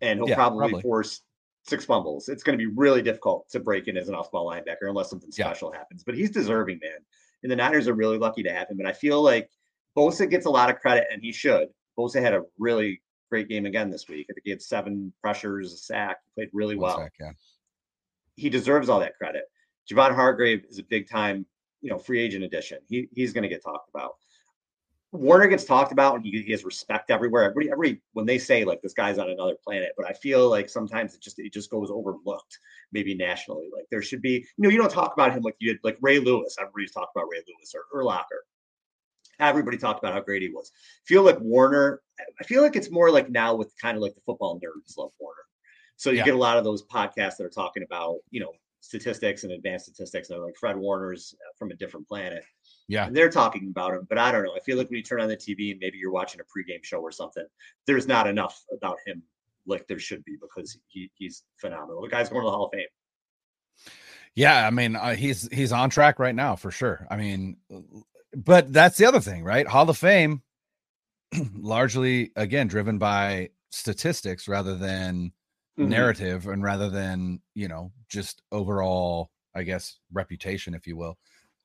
[0.00, 1.22] and he'll yeah, probably, probably force
[1.68, 2.28] six fumbles.
[2.28, 5.30] It's going to be really difficult to break in as an off-ball linebacker unless something
[5.30, 5.78] special yeah.
[5.78, 6.02] happens.
[6.02, 6.98] But he's deserving, man.
[7.42, 8.78] And the Niners are really lucky to have him.
[8.80, 9.50] And I feel like
[9.96, 11.68] Bosa gets a lot of credit, and he should.
[11.98, 13.00] Bosa had a really
[13.30, 14.26] great game again this week.
[14.30, 16.18] I think he had seven pressures, a sack.
[16.34, 16.98] Played really One well.
[16.98, 17.32] Sack, yeah.
[18.36, 19.44] He deserves all that credit.
[19.90, 21.46] Javon Hargrave is a big time,
[21.80, 22.78] you know, free agent addition.
[22.88, 24.16] He he's going to get talked about.
[25.12, 27.44] Warner gets talked about and he, he, has respect everywhere.
[27.44, 30.68] Every every when they say like this guy's on another planet, but I feel like
[30.68, 32.58] sometimes it just it just goes overlooked,
[32.92, 33.70] maybe nationally.
[33.74, 35.96] Like there should be, you know, you don't talk about him like you did like
[36.02, 36.56] Ray Lewis.
[36.60, 38.42] Everybody's talked about Ray Lewis or Urlacher.
[39.40, 40.72] Everybody talked about how great he was.
[40.74, 42.02] I feel like Warner,
[42.40, 45.12] I feel like it's more like now with kind of like the football nerds love
[45.18, 45.36] Warner.
[45.96, 46.24] So you yeah.
[46.24, 49.86] get a lot of those podcasts that are talking about, you know, statistics and advanced
[49.86, 50.30] statistics.
[50.30, 52.44] And like Fred Warner's from a different planet.
[52.88, 53.06] Yeah.
[53.06, 54.54] And they're talking about him, but I don't know.
[54.56, 56.82] I feel like when you turn on the TV and maybe you're watching a pregame
[56.82, 57.44] show or something,
[57.86, 59.22] there's not enough about him
[59.66, 62.00] like there should be because he, he's phenomenal.
[62.02, 62.86] The guy's going to the Hall of Fame.
[64.34, 67.06] Yeah, I mean, uh, he's he's on track right now for sure.
[67.10, 67.56] I mean,
[68.34, 69.66] but that's the other thing, right?
[69.66, 70.42] Hall of Fame
[71.54, 75.32] largely again driven by statistics rather than
[75.78, 75.88] mm-hmm.
[75.88, 81.18] narrative and rather than, you know, just overall, I guess, reputation if you will.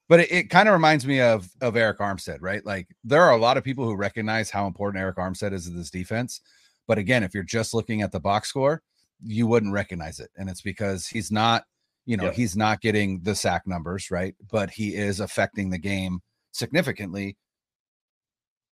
[0.10, 2.66] But it, it kind of reminds me of of Arik Armstead, right?
[2.66, 5.72] Like there are a lot of people who recognize how important Arik Armstead is to
[5.72, 6.42] this defense,
[6.88, 8.82] but again, if you're just looking at the box score,
[9.24, 10.30] you wouldn't recognize it.
[10.38, 11.64] And it's because he's not,
[12.06, 14.36] you know, he's not getting the sack numbers, right?
[14.52, 17.38] But he is affecting the game significantly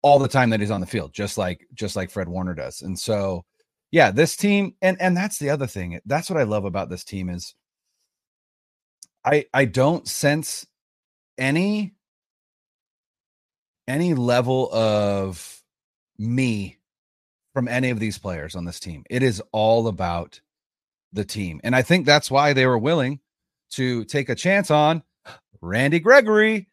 [0.02, 2.82] all the time that he's on the field, just like just like Fred Warner does.
[2.82, 3.44] And so,
[3.90, 6.00] yeah, this team, and and that's the other thing.
[6.06, 7.54] That's what I love about this team is
[9.24, 10.66] I I don't sense
[11.38, 11.94] any
[13.86, 15.62] any level of
[16.18, 16.76] me
[17.54, 19.02] from any of these players on this team.
[19.08, 20.40] It is all about
[21.12, 21.60] the team.
[21.64, 23.20] And I think that's why they were willing
[23.70, 25.02] to take a chance on
[25.60, 26.68] Randy Gregory,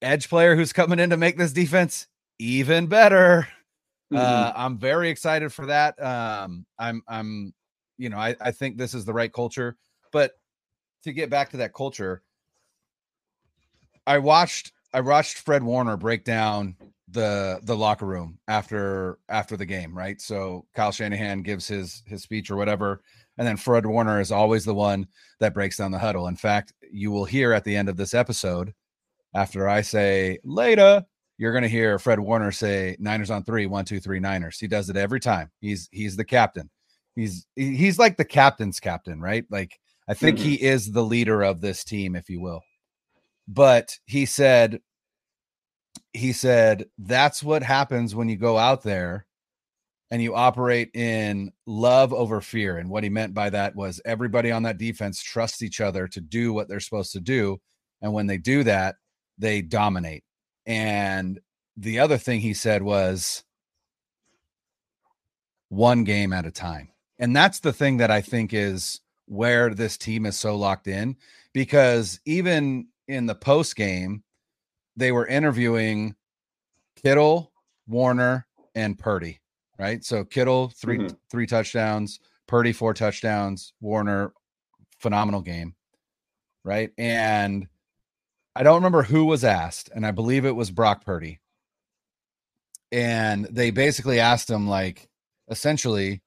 [0.00, 2.06] edge player who's coming in to make this defense
[2.38, 3.46] even better.
[4.12, 4.16] Mm-hmm.
[4.16, 6.02] Uh, I'm very excited for that.
[6.02, 7.52] Um, I'm, I'm,
[7.98, 9.76] you know, I, I think this is the right culture.
[10.10, 10.32] But
[11.04, 12.22] to get back to that culture,
[14.06, 16.76] I watched, I watched Fred Warner break down
[17.14, 20.20] the the locker room after after the game, right?
[20.20, 23.02] So Kyle Shanahan gives his his speech or whatever,
[23.38, 25.06] and then Fred Warner is always the one
[25.40, 26.26] that breaks down the huddle.
[26.26, 28.74] In fact, you will hear at the end of this episode,
[29.34, 31.04] after I say later,
[31.38, 34.58] you're going to hear Fred Warner say Niners on three, one, two, three, Niners.
[34.58, 35.50] He does it every time.
[35.60, 36.68] He's he's the captain.
[37.14, 39.44] He's he's like the captain's captain, right?
[39.50, 40.48] Like I think mm-hmm.
[40.48, 42.60] he is the leader of this team, if you will.
[43.46, 44.80] But he said
[46.12, 49.26] he said that's what happens when you go out there
[50.10, 52.78] and you operate in love over fear.
[52.78, 56.20] And what he meant by that was everybody on that defense trusts each other to
[56.20, 57.60] do what they're supposed to do.
[58.00, 58.94] And when they do that,
[59.38, 60.22] they dominate.
[60.66, 61.40] And
[61.76, 63.42] the other thing he said was
[65.68, 66.90] one game at a time.
[67.18, 71.16] And that's the thing that I think is where this team is so locked in
[71.52, 74.22] because even in the post game,
[74.96, 76.14] they were interviewing
[77.02, 77.52] Kittle,
[77.86, 79.40] Warner, and Purdy,
[79.78, 80.04] right?
[80.04, 81.14] So Kittle 3 mm-hmm.
[81.30, 84.32] three touchdowns, Purdy four touchdowns, Warner
[84.98, 85.74] phenomenal game,
[86.64, 86.90] right?
[86.98, 87.66] And
[88.56, 91.40] I don't remember who was asked, and I believe it was Brock Purdy.
[92.92, 95.08] And they basically asked him, like,
[95.48, 96.22] essentially,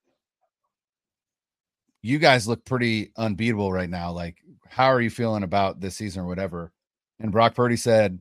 [2.01, 4.11] you guys look pretty unbeatable right now.
[4.11, 4.37] Like,
[4.69, 6.71] how are you feeling about this season or whatever?
[7.19, 8.19] And Brock Purdy said,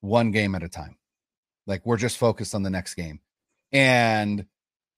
[0.00, 0.96] one game at a time.
[1.66, 3.20] Like we're just focused on the next game.
[3.72, 4.46] And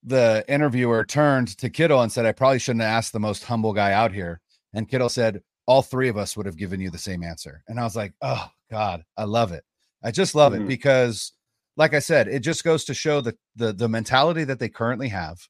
[0.03, 3.73] the interviewer turned to Kittle and said, I probably shouldn't have asked the most humble
[3.73, 4.41] guy out here.
[4.73, 7.63] And Kittle said, All three of us would have given you the same answer.
[7.67, 9.63] And I was like, Oh God, I love it.
[10.03, 10.63] I just love mm-hmm.
[10.63, 11.33] it because,
[11.77, 15.09] like I said, it just goes to show the, the the mentality that they currently
[15.09, 15.47] have.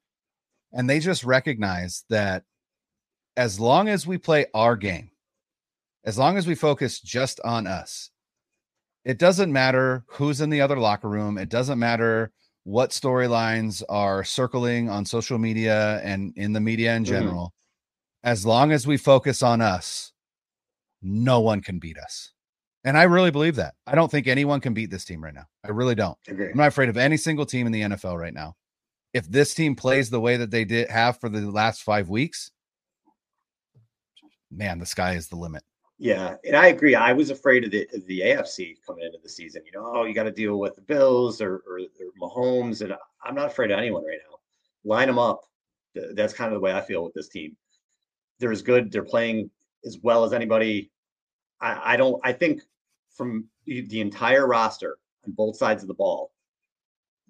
[0.74, 2.44] And they just recognize that
[3.38, 5.12] as long as we play our game,
[6.06, 8.10] as long as we focus just on us,
[9.06, 11.38] it doesn't matter who's in the other locker room.
[11.38, 12.32] It doesn't matter
[12.64, 17.14] what storylines are circling on social media and in the media in mm-hmm.
[17.14, 17.46] general.
[17.46, 18.30] Mm-hmm.
[18.30, 20.12] As long as we focus on us,
[21.02, 22.34] no one can beat us.
[22.84, 23.76] And I really believe that.
[23.86, 25.46] I don't think anyone can beat this team right now.
[25.64, 26.18] I really don't.
[26.28, 28.56] I'm not afraid of any single team in the NFL right now.
[29.14, 32.52] If this team plays the way that they did have for the last five weeks,
[34.52, 35.64] man, the sky is the limit.
[35.98, 36.96] Yeah, and I agree.
[36.96, 39.62] I was afraid of the of the AFC coming into the season.
[39.66, 42.96] You know, oh, you got to deal with the Bills or, or, or Mahomes, and
[43.24, 44.38] I'm not afraid of anyone right now.
[44.84, 45.42] Line them up.
[45.94, 47.56] That's kind of the way I feel with this team.
[48.40, 48.92] They're as good.
[48.92, 49.52] They're playing
[49.86, 50.90] as well as anybody.
[51.60, 52.20] I, I don't.
[52.24, 52.64] I think
[53.16, 56.32] from the entire roster on both sides of the ball,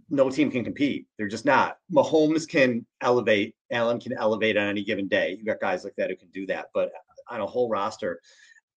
[0.10, 1.08] no team can compete.
[1.18, 1.78] They're just not.
[1.92, 3.56] Mahomes can elevate.
[3.72, 5.36] Allen can elevate on any given day.
[5.38, 6.92] You got guys like that who can do that, but
[7.30, 8.20] on a whole roster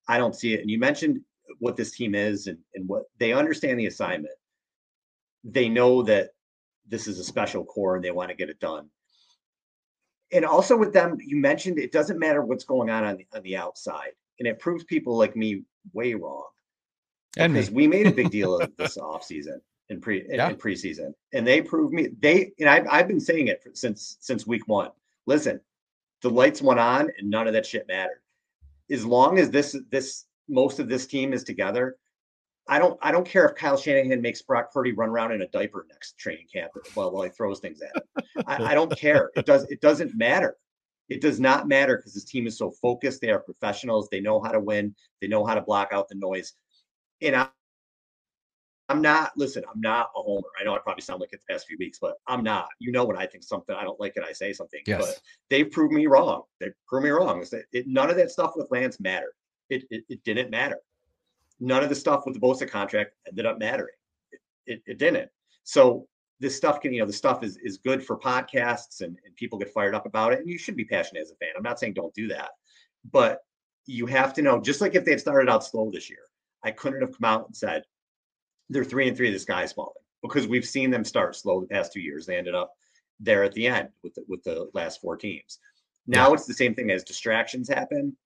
[0.08, 0.60] I don't see it.
[0.60, 1.20] And you mentioned
[1.58, 4.34] what this team is and, and what they understand the assignment.
[5.44, 6.30] They know that
[6.86, 8.88] this is a special core and they want to get it done.
[10.32, 13.42] And also with them, you mentioned it doesn't matter what's going on on the, on
[13.42, 14.12] the outside.
[14.38, 16.46] And it proves people like me way wrong.
[17.36, 17.76] And because me.
[17.76, 20.50] we made a big deal of this offseason in pre yeah.
[20.50, 21.12] in preseason.
[21.32, 24.66] And they proved me they and I've, I've been saying it for, since since week
[24.66, 24.90] one.
[25.26, 25.60] Listen,
[26.22, 28.20] the lights went on and none of that shit mattered
[28.90, 31.96] as long as this this most of this team is together,
[32.68, 35.48] I don't I don't care if Kyle Shanahan makes Brock Purdy run around in a
[35.48, 38.44] diaper next training camp while, while he throws things at him.
[38.46, 39.30] I, I don't care.
[39.36, 40.56] It does it doesn't matter.
[41.08, 43.20] It does not matter because this team is so focused.
[43.20, 44.08] They are professionals.
[44.10, 44.94] They know how to win.
[45.20, 46.54] They know how to block out the noise.
[47.20, 47.36] And
[48.88, 50.48] I'm not, listen, I'm not a homer.
[50.60, 52.68] I know I probably sound like it the past few weeks, but I'm not.
[52.78, 54.80] You know, when I think something, I don't like it, I say something.
[54.86, 55.00] Yes.
[55.00, 56.42] But they've proved me wrong.
[56.60, 57.40] They proved me wrong.
[57.50, 59.32] That it, none of that stuff with Lance mattered.
[59.70, 60.78] It, it, it didn't matter.
[61.60, 63.94] None of the stuff with the Bosa contract ended up mattering.
[64.32, 65.30] It, it, it didn't.
[65.62, 66.06] So
[66.40, 69.58] this stuff can, you know, the stuff is, is good for podcasts and, and people
[69.58, 70.40] get fired up about it.
[70.40, 71.50] And you should be passionate as a fan.
[71.56, 72.50] I'm not saying don't do that,
[73.10, 73.38] but
[73.86, 76.26] you have to know, just like if they had started out slow this year,
[76.62, 77.84] I couldn't have come out and said,
[78.70, 79.32] they're three and three.
[79.32, 79.92] The sky's falling
[80.22, 82.26] because we've seen them start slow the past two years.
[82.26, 82.72] They ended up
[83.20, 85.58] there at the end with the, with the last four teams.
[86.06, 86.34] Now yeah.
[86.34, 88.16] it's the same thing as distractions happen.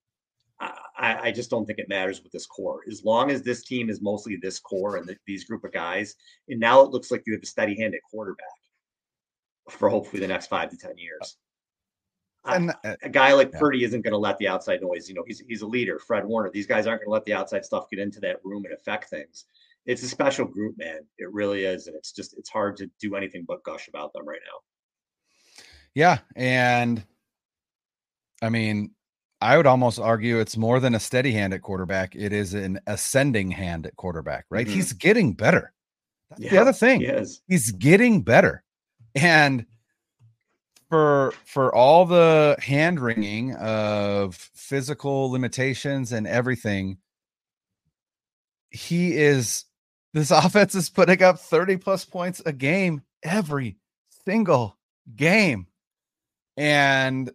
[0.61, 2.81] I, I, just don't think it matters with this core.
[2.91, 6.17] As long as this team is mostly this core and the, these group of guys,
[6.49, 8.47] and now it looks like you have a steady hand at quarterback
[9.71, 11.37] for hopefully the next five to ten years.
[12.45, 13.61] And uh, a guy like yeah.
[13.61, 15.09] Purdy isn't going to let the outside noise.
[15.09, 16.01] You know, he's he's a leader.
[16.01, 16.51] Fred Warner.
[16.51, 19.11] These guys aren't going to let the outside stuff get into that room and affect
[19.11, 19.45] things
[19.87, 21.01] it's a special group, man.
[21.19, 24.27] It really is, and it's just it's hard to do anything but gush about them
[24.27, 24.59] right now.
[25.95, 27.03] Yeah, and
[28.43, 28.91] I mean,
[29.41, 32.15] I would almost argue it's more than a steady hand at quarterback.
[32.15, 34.67] It is an ascending hand at quarterback, right?
[34.67, 34.77] Mm-hmm.
[34.77, 35.73] He's getting better.
[36.31, 37.01] That's yeah, the other thing.
[37.01, 37.13] He
[37.49, 38.63] He's getting better.
[39.15, 39.65] And
[40.89, 46.99] for for all the hand wringing of physical limitations and everything,
[48.71, 49.65] he is
[50.19, 53.77] this offense is putting up 30 plus points a game every
[54.25, 54.77] single
[55.15, 55.67] game.
[56.57, 57.31] And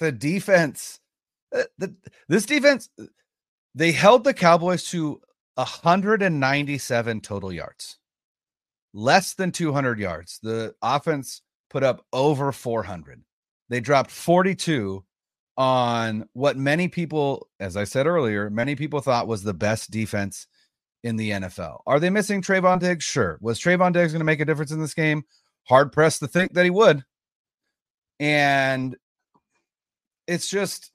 [0.00, 1.00] the defense,
[1.54, 1.94] uh, the,
[2.28, 2.88] this defense,
[3.74, 5.20] they held the Cowboys to
[5.54, 7.98] 197 total yards,
[8.92, 10.40] less than 200 yards.
[10.42, 13.22] The offense put up over 400.
[13.68, 15.04] They dropped 42
[15.56, 20.46] on what many people, as I said earlier, many people thought was the best defense
[21.02, 21.80] in the NFL.
[21.86, 23.04] Are they missing Trevon Diggs?
[23.04, 23.38] Sure.
[23.40, 25.24] Was Trevon Diggs going to make a difference in this game?
[25.64, 27.04] Hard pressed to think that he would.
[28.18, 28.96] And
[30.26, 30.90] it's just,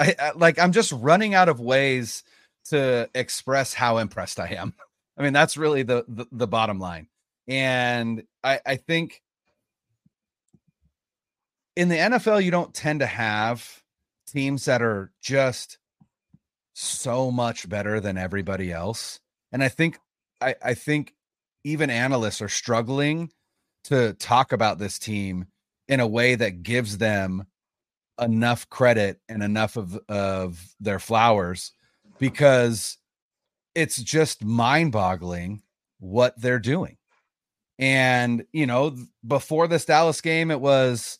[0.00, 2.24] I, I, like I'm just running out of ways
[2.66, 4.74] to express how impressed I am.
[5.16, 7.08] I mean, that's really the the, the bottom line.
[7.46, 9.20] And I, I think
[11.76, 13.82] in the NFL, you don't tend to have
[14.26, 15.78] teams that are just
[16.74, 19.20] so much better than everybody else.
[19.52, 19.98] And I think
[20.40, 21.14] I, I think
[21.64, 23.30] even analysts are struggling
[23.84, 25.46] to talk about this team
[25.88, 27.46] in a way that gives them
[28.20, 31.72] enough credit and enough of, of their flowers
[32.18, 32.98] because
[33.74, 35.62] it's just mind-boggling
[35.98, 36.96] what they're doing.
[37.78, 38.96] And, you know,
[39.26, 41.18] before this Dallas game, it was,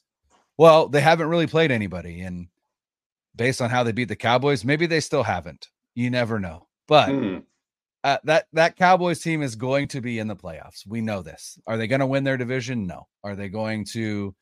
[0.59, 2.21] well, they haven't really played anybody.
[2.21, 2.49] And
[3.35, 4.65] based on how they beat the Cowboys.
[4.65, 5.69] Maybe they still haven't.
[5.95, 6.69] You never know.
[6.89, 7.43] But mm.
[8.05, 10.87] uh, that that Cowboys team is going to be in the playoffs.
[10.87, 11.59] We know this.
[11.67, 12.87] Are they going to win their division?
[12.87, 13.09] No.
[13.23, 14.35] Are they going to,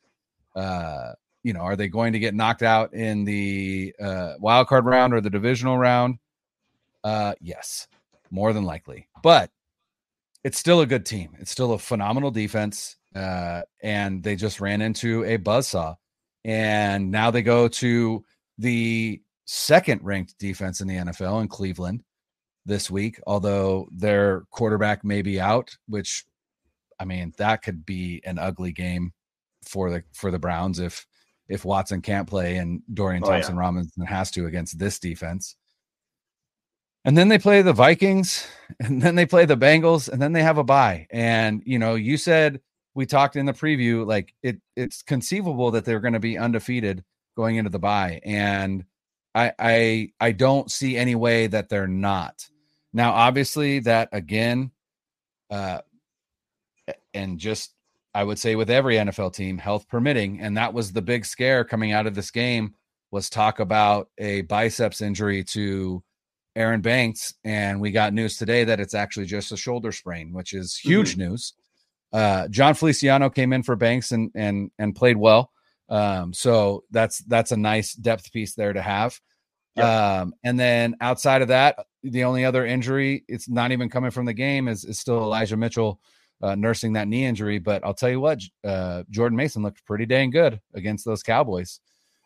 [0.55, 1.11] uh,
[1.43, 5.13] you know, are they going to get knocked out in the uh, wild card round
[5.13, 6.19] or the divisional round?
[7.03, 7.87] Uh, yes,
[8.29, 9.07] more than likely.
[9.23, 9.51] But
[10.43, 11.35] it's still a good team.
[11.39, 12.97] It's still a phenomenal defense.
[13.15, 15.95] Uh, and they just ran into a buzzsaw.
[16.43, 18.23] And now they go to
[18.61, 22.03] the second ranked defense in the NFL in Cleveland
[22.65, 26.25] this week, although their quarterback may be out, which
[26.99, 29.13] I mean, that could be an ugly game
[29.67, 31.05] for the for the Browns if
[31.47, 33.61] if Watson can't play and Dorian oh, Thompson yeah.
[33.61, 35.55] Robinson has to against this defense.
[37.03, 38.47] And then they play the Vikings,
[38.79, 41.07] and then they play the Bengals, and then they have a bye.
[41.09, 42.61] And you know, you said
[42.93, 47.03] we talked in the preview, like it it's conceivable that they're going to be undefeated
[47.35, 48.85] going into the bye, and
[49.33, 52.47] I I I don't see any way that they're not.
[52.93, 54.71] Now, obviously, that again,
[55.49, 55.79] uh,
[57.13, 57.73] and just
[58.13, 61.63] I would say with every NFL team, health permitting, and that was the big scare
[61.63, 62.75] coming out of this game
[63.11, 66.01] was talk about a biceps injury to
[66.55, 70.53] Aaron Banks, and we got news today that it's actually just a shoulder sprain, which
[70.53, 71.31] is huge mm-hmm.
[71.31, 71.53] news.
[72.11, 75.51] Uh, Jon Feliciano came in for Banks and and and played well.
[75.91, 79.19] Um, so that's that's a nice depth piece there to have.
[79.77, 84.25] Um, and then outside of that, the only other injury, it's not even coming from
[84.25, 85.99] the game, is, is still Elijah Mitchell
[86.41, 87.59] uh, nursing that knee injury.
[87.59, 91.79] But I'll tell you what, uh, Jordan Mason looked pretty dang good against those Cowboys.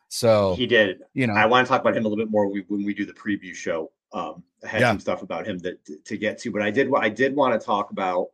[0.10, 1.00] So he did.
[1.14, 3.06] You know, I want to talk about him a little bit more when we do
[3.06, 3.92] the preview show.
[4.14, 4.92] Um, I had Yeah.
[4.92, 7.64] some stuff about him that to get to, but I did I did want to
[7.66, 8.30] talk about.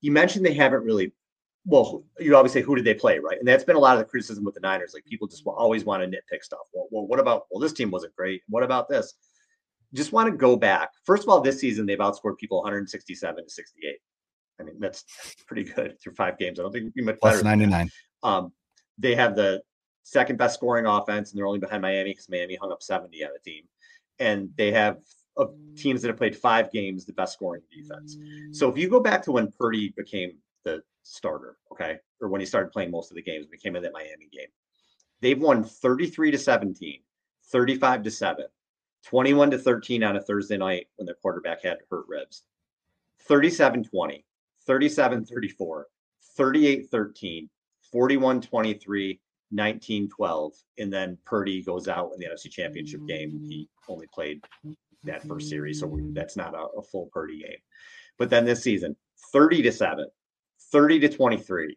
[0.00, 1.12] You mentioned they haven't really.
[1.68, 3.38] Well, you always say who did they play, right?
[3.38, 4.92] And that's been a lot of the criticism with the Niners.
[4.94, 6.60] Like people just wa- always want to nitpick stuff.
[6.72, 7.46] Well, well, what about?
[7.50, 8.42] Well, this team wasn't great.
[8.48, 9.14] What about this?
[9.92, 10.90] Just want to go back.
[11.04, 13.96] First of all, this season they've outscored people 167 to 68.
[14.60, 15.04] I mean, that's
[15.46, 16.58] pretty good through five games.
[16.58, 17.40] I don't think you much better.
[17.40, 17.66] Plus than that.
[17.66, 17.90] 99.
[18.22, 18.52] Um,
[18.98, 19.62] they have the
[20.04, 23.30] second best scoring offense, and they're only behind Miami because Miami hung up 70 on
[23.32, 23.64] the team.
[24.18, 24.98] And they have
[25.36, 28.16] of teams that have played five games the best scoring defense.
[28.52, 30.32] So if you go back to when Purdy became
[30.64, 33.92] the starter, okay, or when he started playing most of the games, became in that
[33.92, 34.48] Miami game,
[35.20, 37.00] they've won 33 to 17,
[37.50, 38.46] 35 to 7,
[39.04, 42.42] 21 to 13 on a Thursday night when their quarterback had hurt ribs,
[43.20, 44.24] 37 20,
[44.66, 45.86] 37 34,
[46.36, 47.50] 38 13,
[47.92, 49.20] 41 23,
[49.52, 50.52] 19 12.
[50.78, 53.38] And then Purdy goes out in the NFC Championship game.
[53.40, 54.44] He only played
[55.04, 57.58] that first series, so that's not a, a full Purdy game.
[58.18, 58.96] But then this season,
[59.32, 60.06] 30 to 7,
[60.76, 61.74] 30 to 23,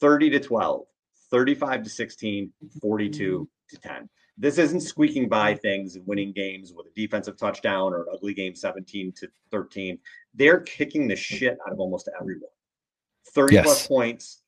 [0.00, 0.84] 30 to 12,
[1.32, 3.42] 35 to 16, 42 mm-hmm.
[3.74, 4.08] to 10.
[4.38, 8.34] This isn't squeaking by things and winning games with a defensive touchdown or an ugly
[8.34, 9.98] game 17 to 13.
[10.32, 12.48] They're kicking the shit out of almost everyone.
[13.34, 13.64] 30 Yes.
[13.64, 14.42] plus points,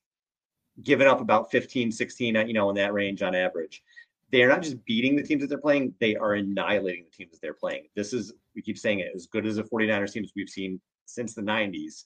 [0.84, 3.82] giving up about 15, 16, you know, in that range on average.
[4.30, 7.40] They're not just beating the teams that they're playing, they are annihilating the teams that
[7.42, 7.88] they're playing.
[7.96, 11.34] This is, we keep saying it, as good as the 49ers teams we've seen since
[11.34, 12.04] the 90s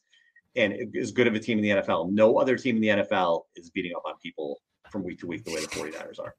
[0.57, 2.11] and as good of a team in the NFL.
[2.11, 5.45] No other team in the NFL is beating up on people from week to week
[5.45, 6.35] the way the 49ers are.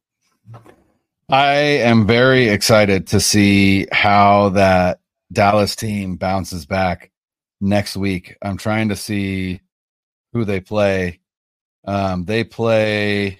[1.29, 4.99] I am very excited to see how that
[5.31, 7.11] Dallas team bounces back
[7.59, 8.35] next week.
[8.41, 9.61] I'm trying to see
[10.33, 11.21] who they play.
[11.85, 13.39] Um, they play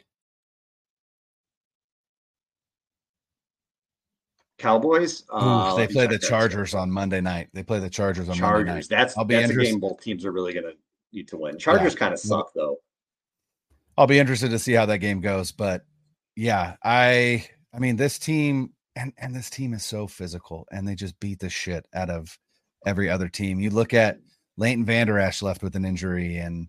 [4.64, 5.24] Cowboys.
[5.34, 6.18] ooh, uh, they play the.
[6.18, 7.50] Chargers on Monday night.
[7.54, 8.66] They play the Chargers on Monday night.
[8.66, 8.88] Chargers.
[8.88, 10.74] That's I'll be that's a game both teams are really going to
[11.12, 11.58] need to win.
[11.60, 12.78] Chargers kind of suck though.
[13.98, 15.52] I'll be interested to see how that game goes.
[15.52, 15.86] But
[16.36, 20.96] yeah, I I mean this team and and this team is so physical and they
[20.96, 22.38] just beat the shit out of
[22.86, 23.60] every other team.
[23.60, 24.20] You look at
[24.58, 26.68] Leighton Vander Esch left with an injury and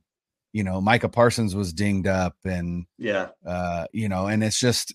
[0.53, 3.29] you know Micah Parsons was dinged up and Yeah.
[3.47, 4.95] uh you know and it's just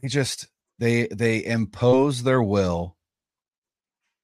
[0.00, 0.48] they just
[0.80, 2.96] they they impose their will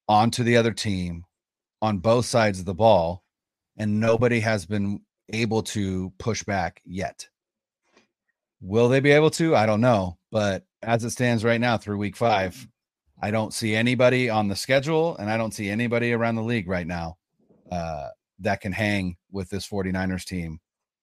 [0.09, 1.23] onto the other team
[1.81, 3.23] on both sides of the ball
[3.77, 4.99] and nobody has been
[5.29, 7.29] able to push back yet.
[8.59, 9.55] Will they be able to?
[9.55, 12.67] I don't know but as it stands right now through week 5
[13.21, 16.67] i don't see anybody on the schedule and i don't see anybody around the league
[16.67, 17.17] right now
[17.71, 20.59] uh that can hang with this 49ers team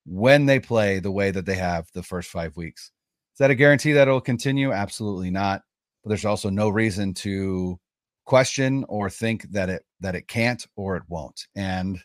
[0.07, 2.91] when they play the way that they have the first 5 weeks
[3.35, 4.73] is that a guarantee that it'll continue?
[4.73, 5.63] Absolutely not.
[6.03, 7.79] But there's also no reason to
[8.27, 11.47] question or think that it that it can't or it won't.
[11.57, 11.99] And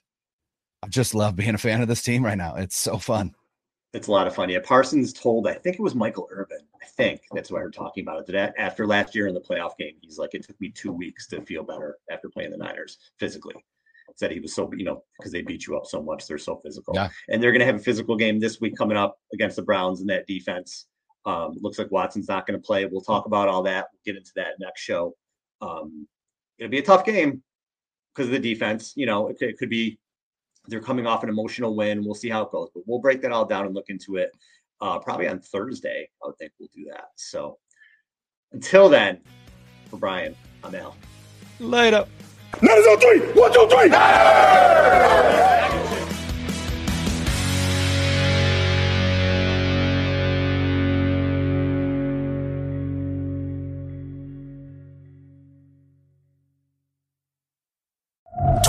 [0.81, 2.55] I just love being a fan of this team right now.
[2.55, 3.35] It's so fun.
[3.93, 4.49] It's a lot of fun.
[4.49, 6.59] Yeah, Parsons told, I think it was Michael Irvin.
[6.81, 8.31] I think that's why we're talking about it.
[8.31, 11.27] That after last year in the playoff game, he's like, it took me two weeks
[11.27, 13.55] to feel better after playing the Niners physically.
[14.15, 16.57] Said he was so, you know, because they beat you up so much, they're so
[16.57, 16.93] physical.
[16.93, 17.09] Yeah.
[17.29, 20.01] And they're going to have a physical game this week coming up against the Browns
[20.01, 20.87] and that defense.
[21.25, 22.85] Um, looks like Watson's not going to play.
[22.85, 23.87] We'll talk about all that.
[23.91, 25.15] We'll get into that next show.
[25.61, 26.07] Um,
[26.57, 27.43] it'll be a tough game
[28.13, 28.93] because of the defense.
[28.95, 29.99] You know, it, it could be
[30.67, 32.03] they're coming off an emotional win.
[32.03, 34.31] We'll see how it goes, but we'll break that all down and look into it.
[34.81, 37.09] Uh, probably on Thursday, I would think we'll do that.
[37.15, 37.57] So
[38.53, 39.19] until then,
[39.89, 40.95] for Brian, I'm Al.
[41.59, 42.05] Later.
[42.61, 43.19] Nine, zero, three.
[43.33, 43.89] One, two, three.
[43.89, 45.39] Hey!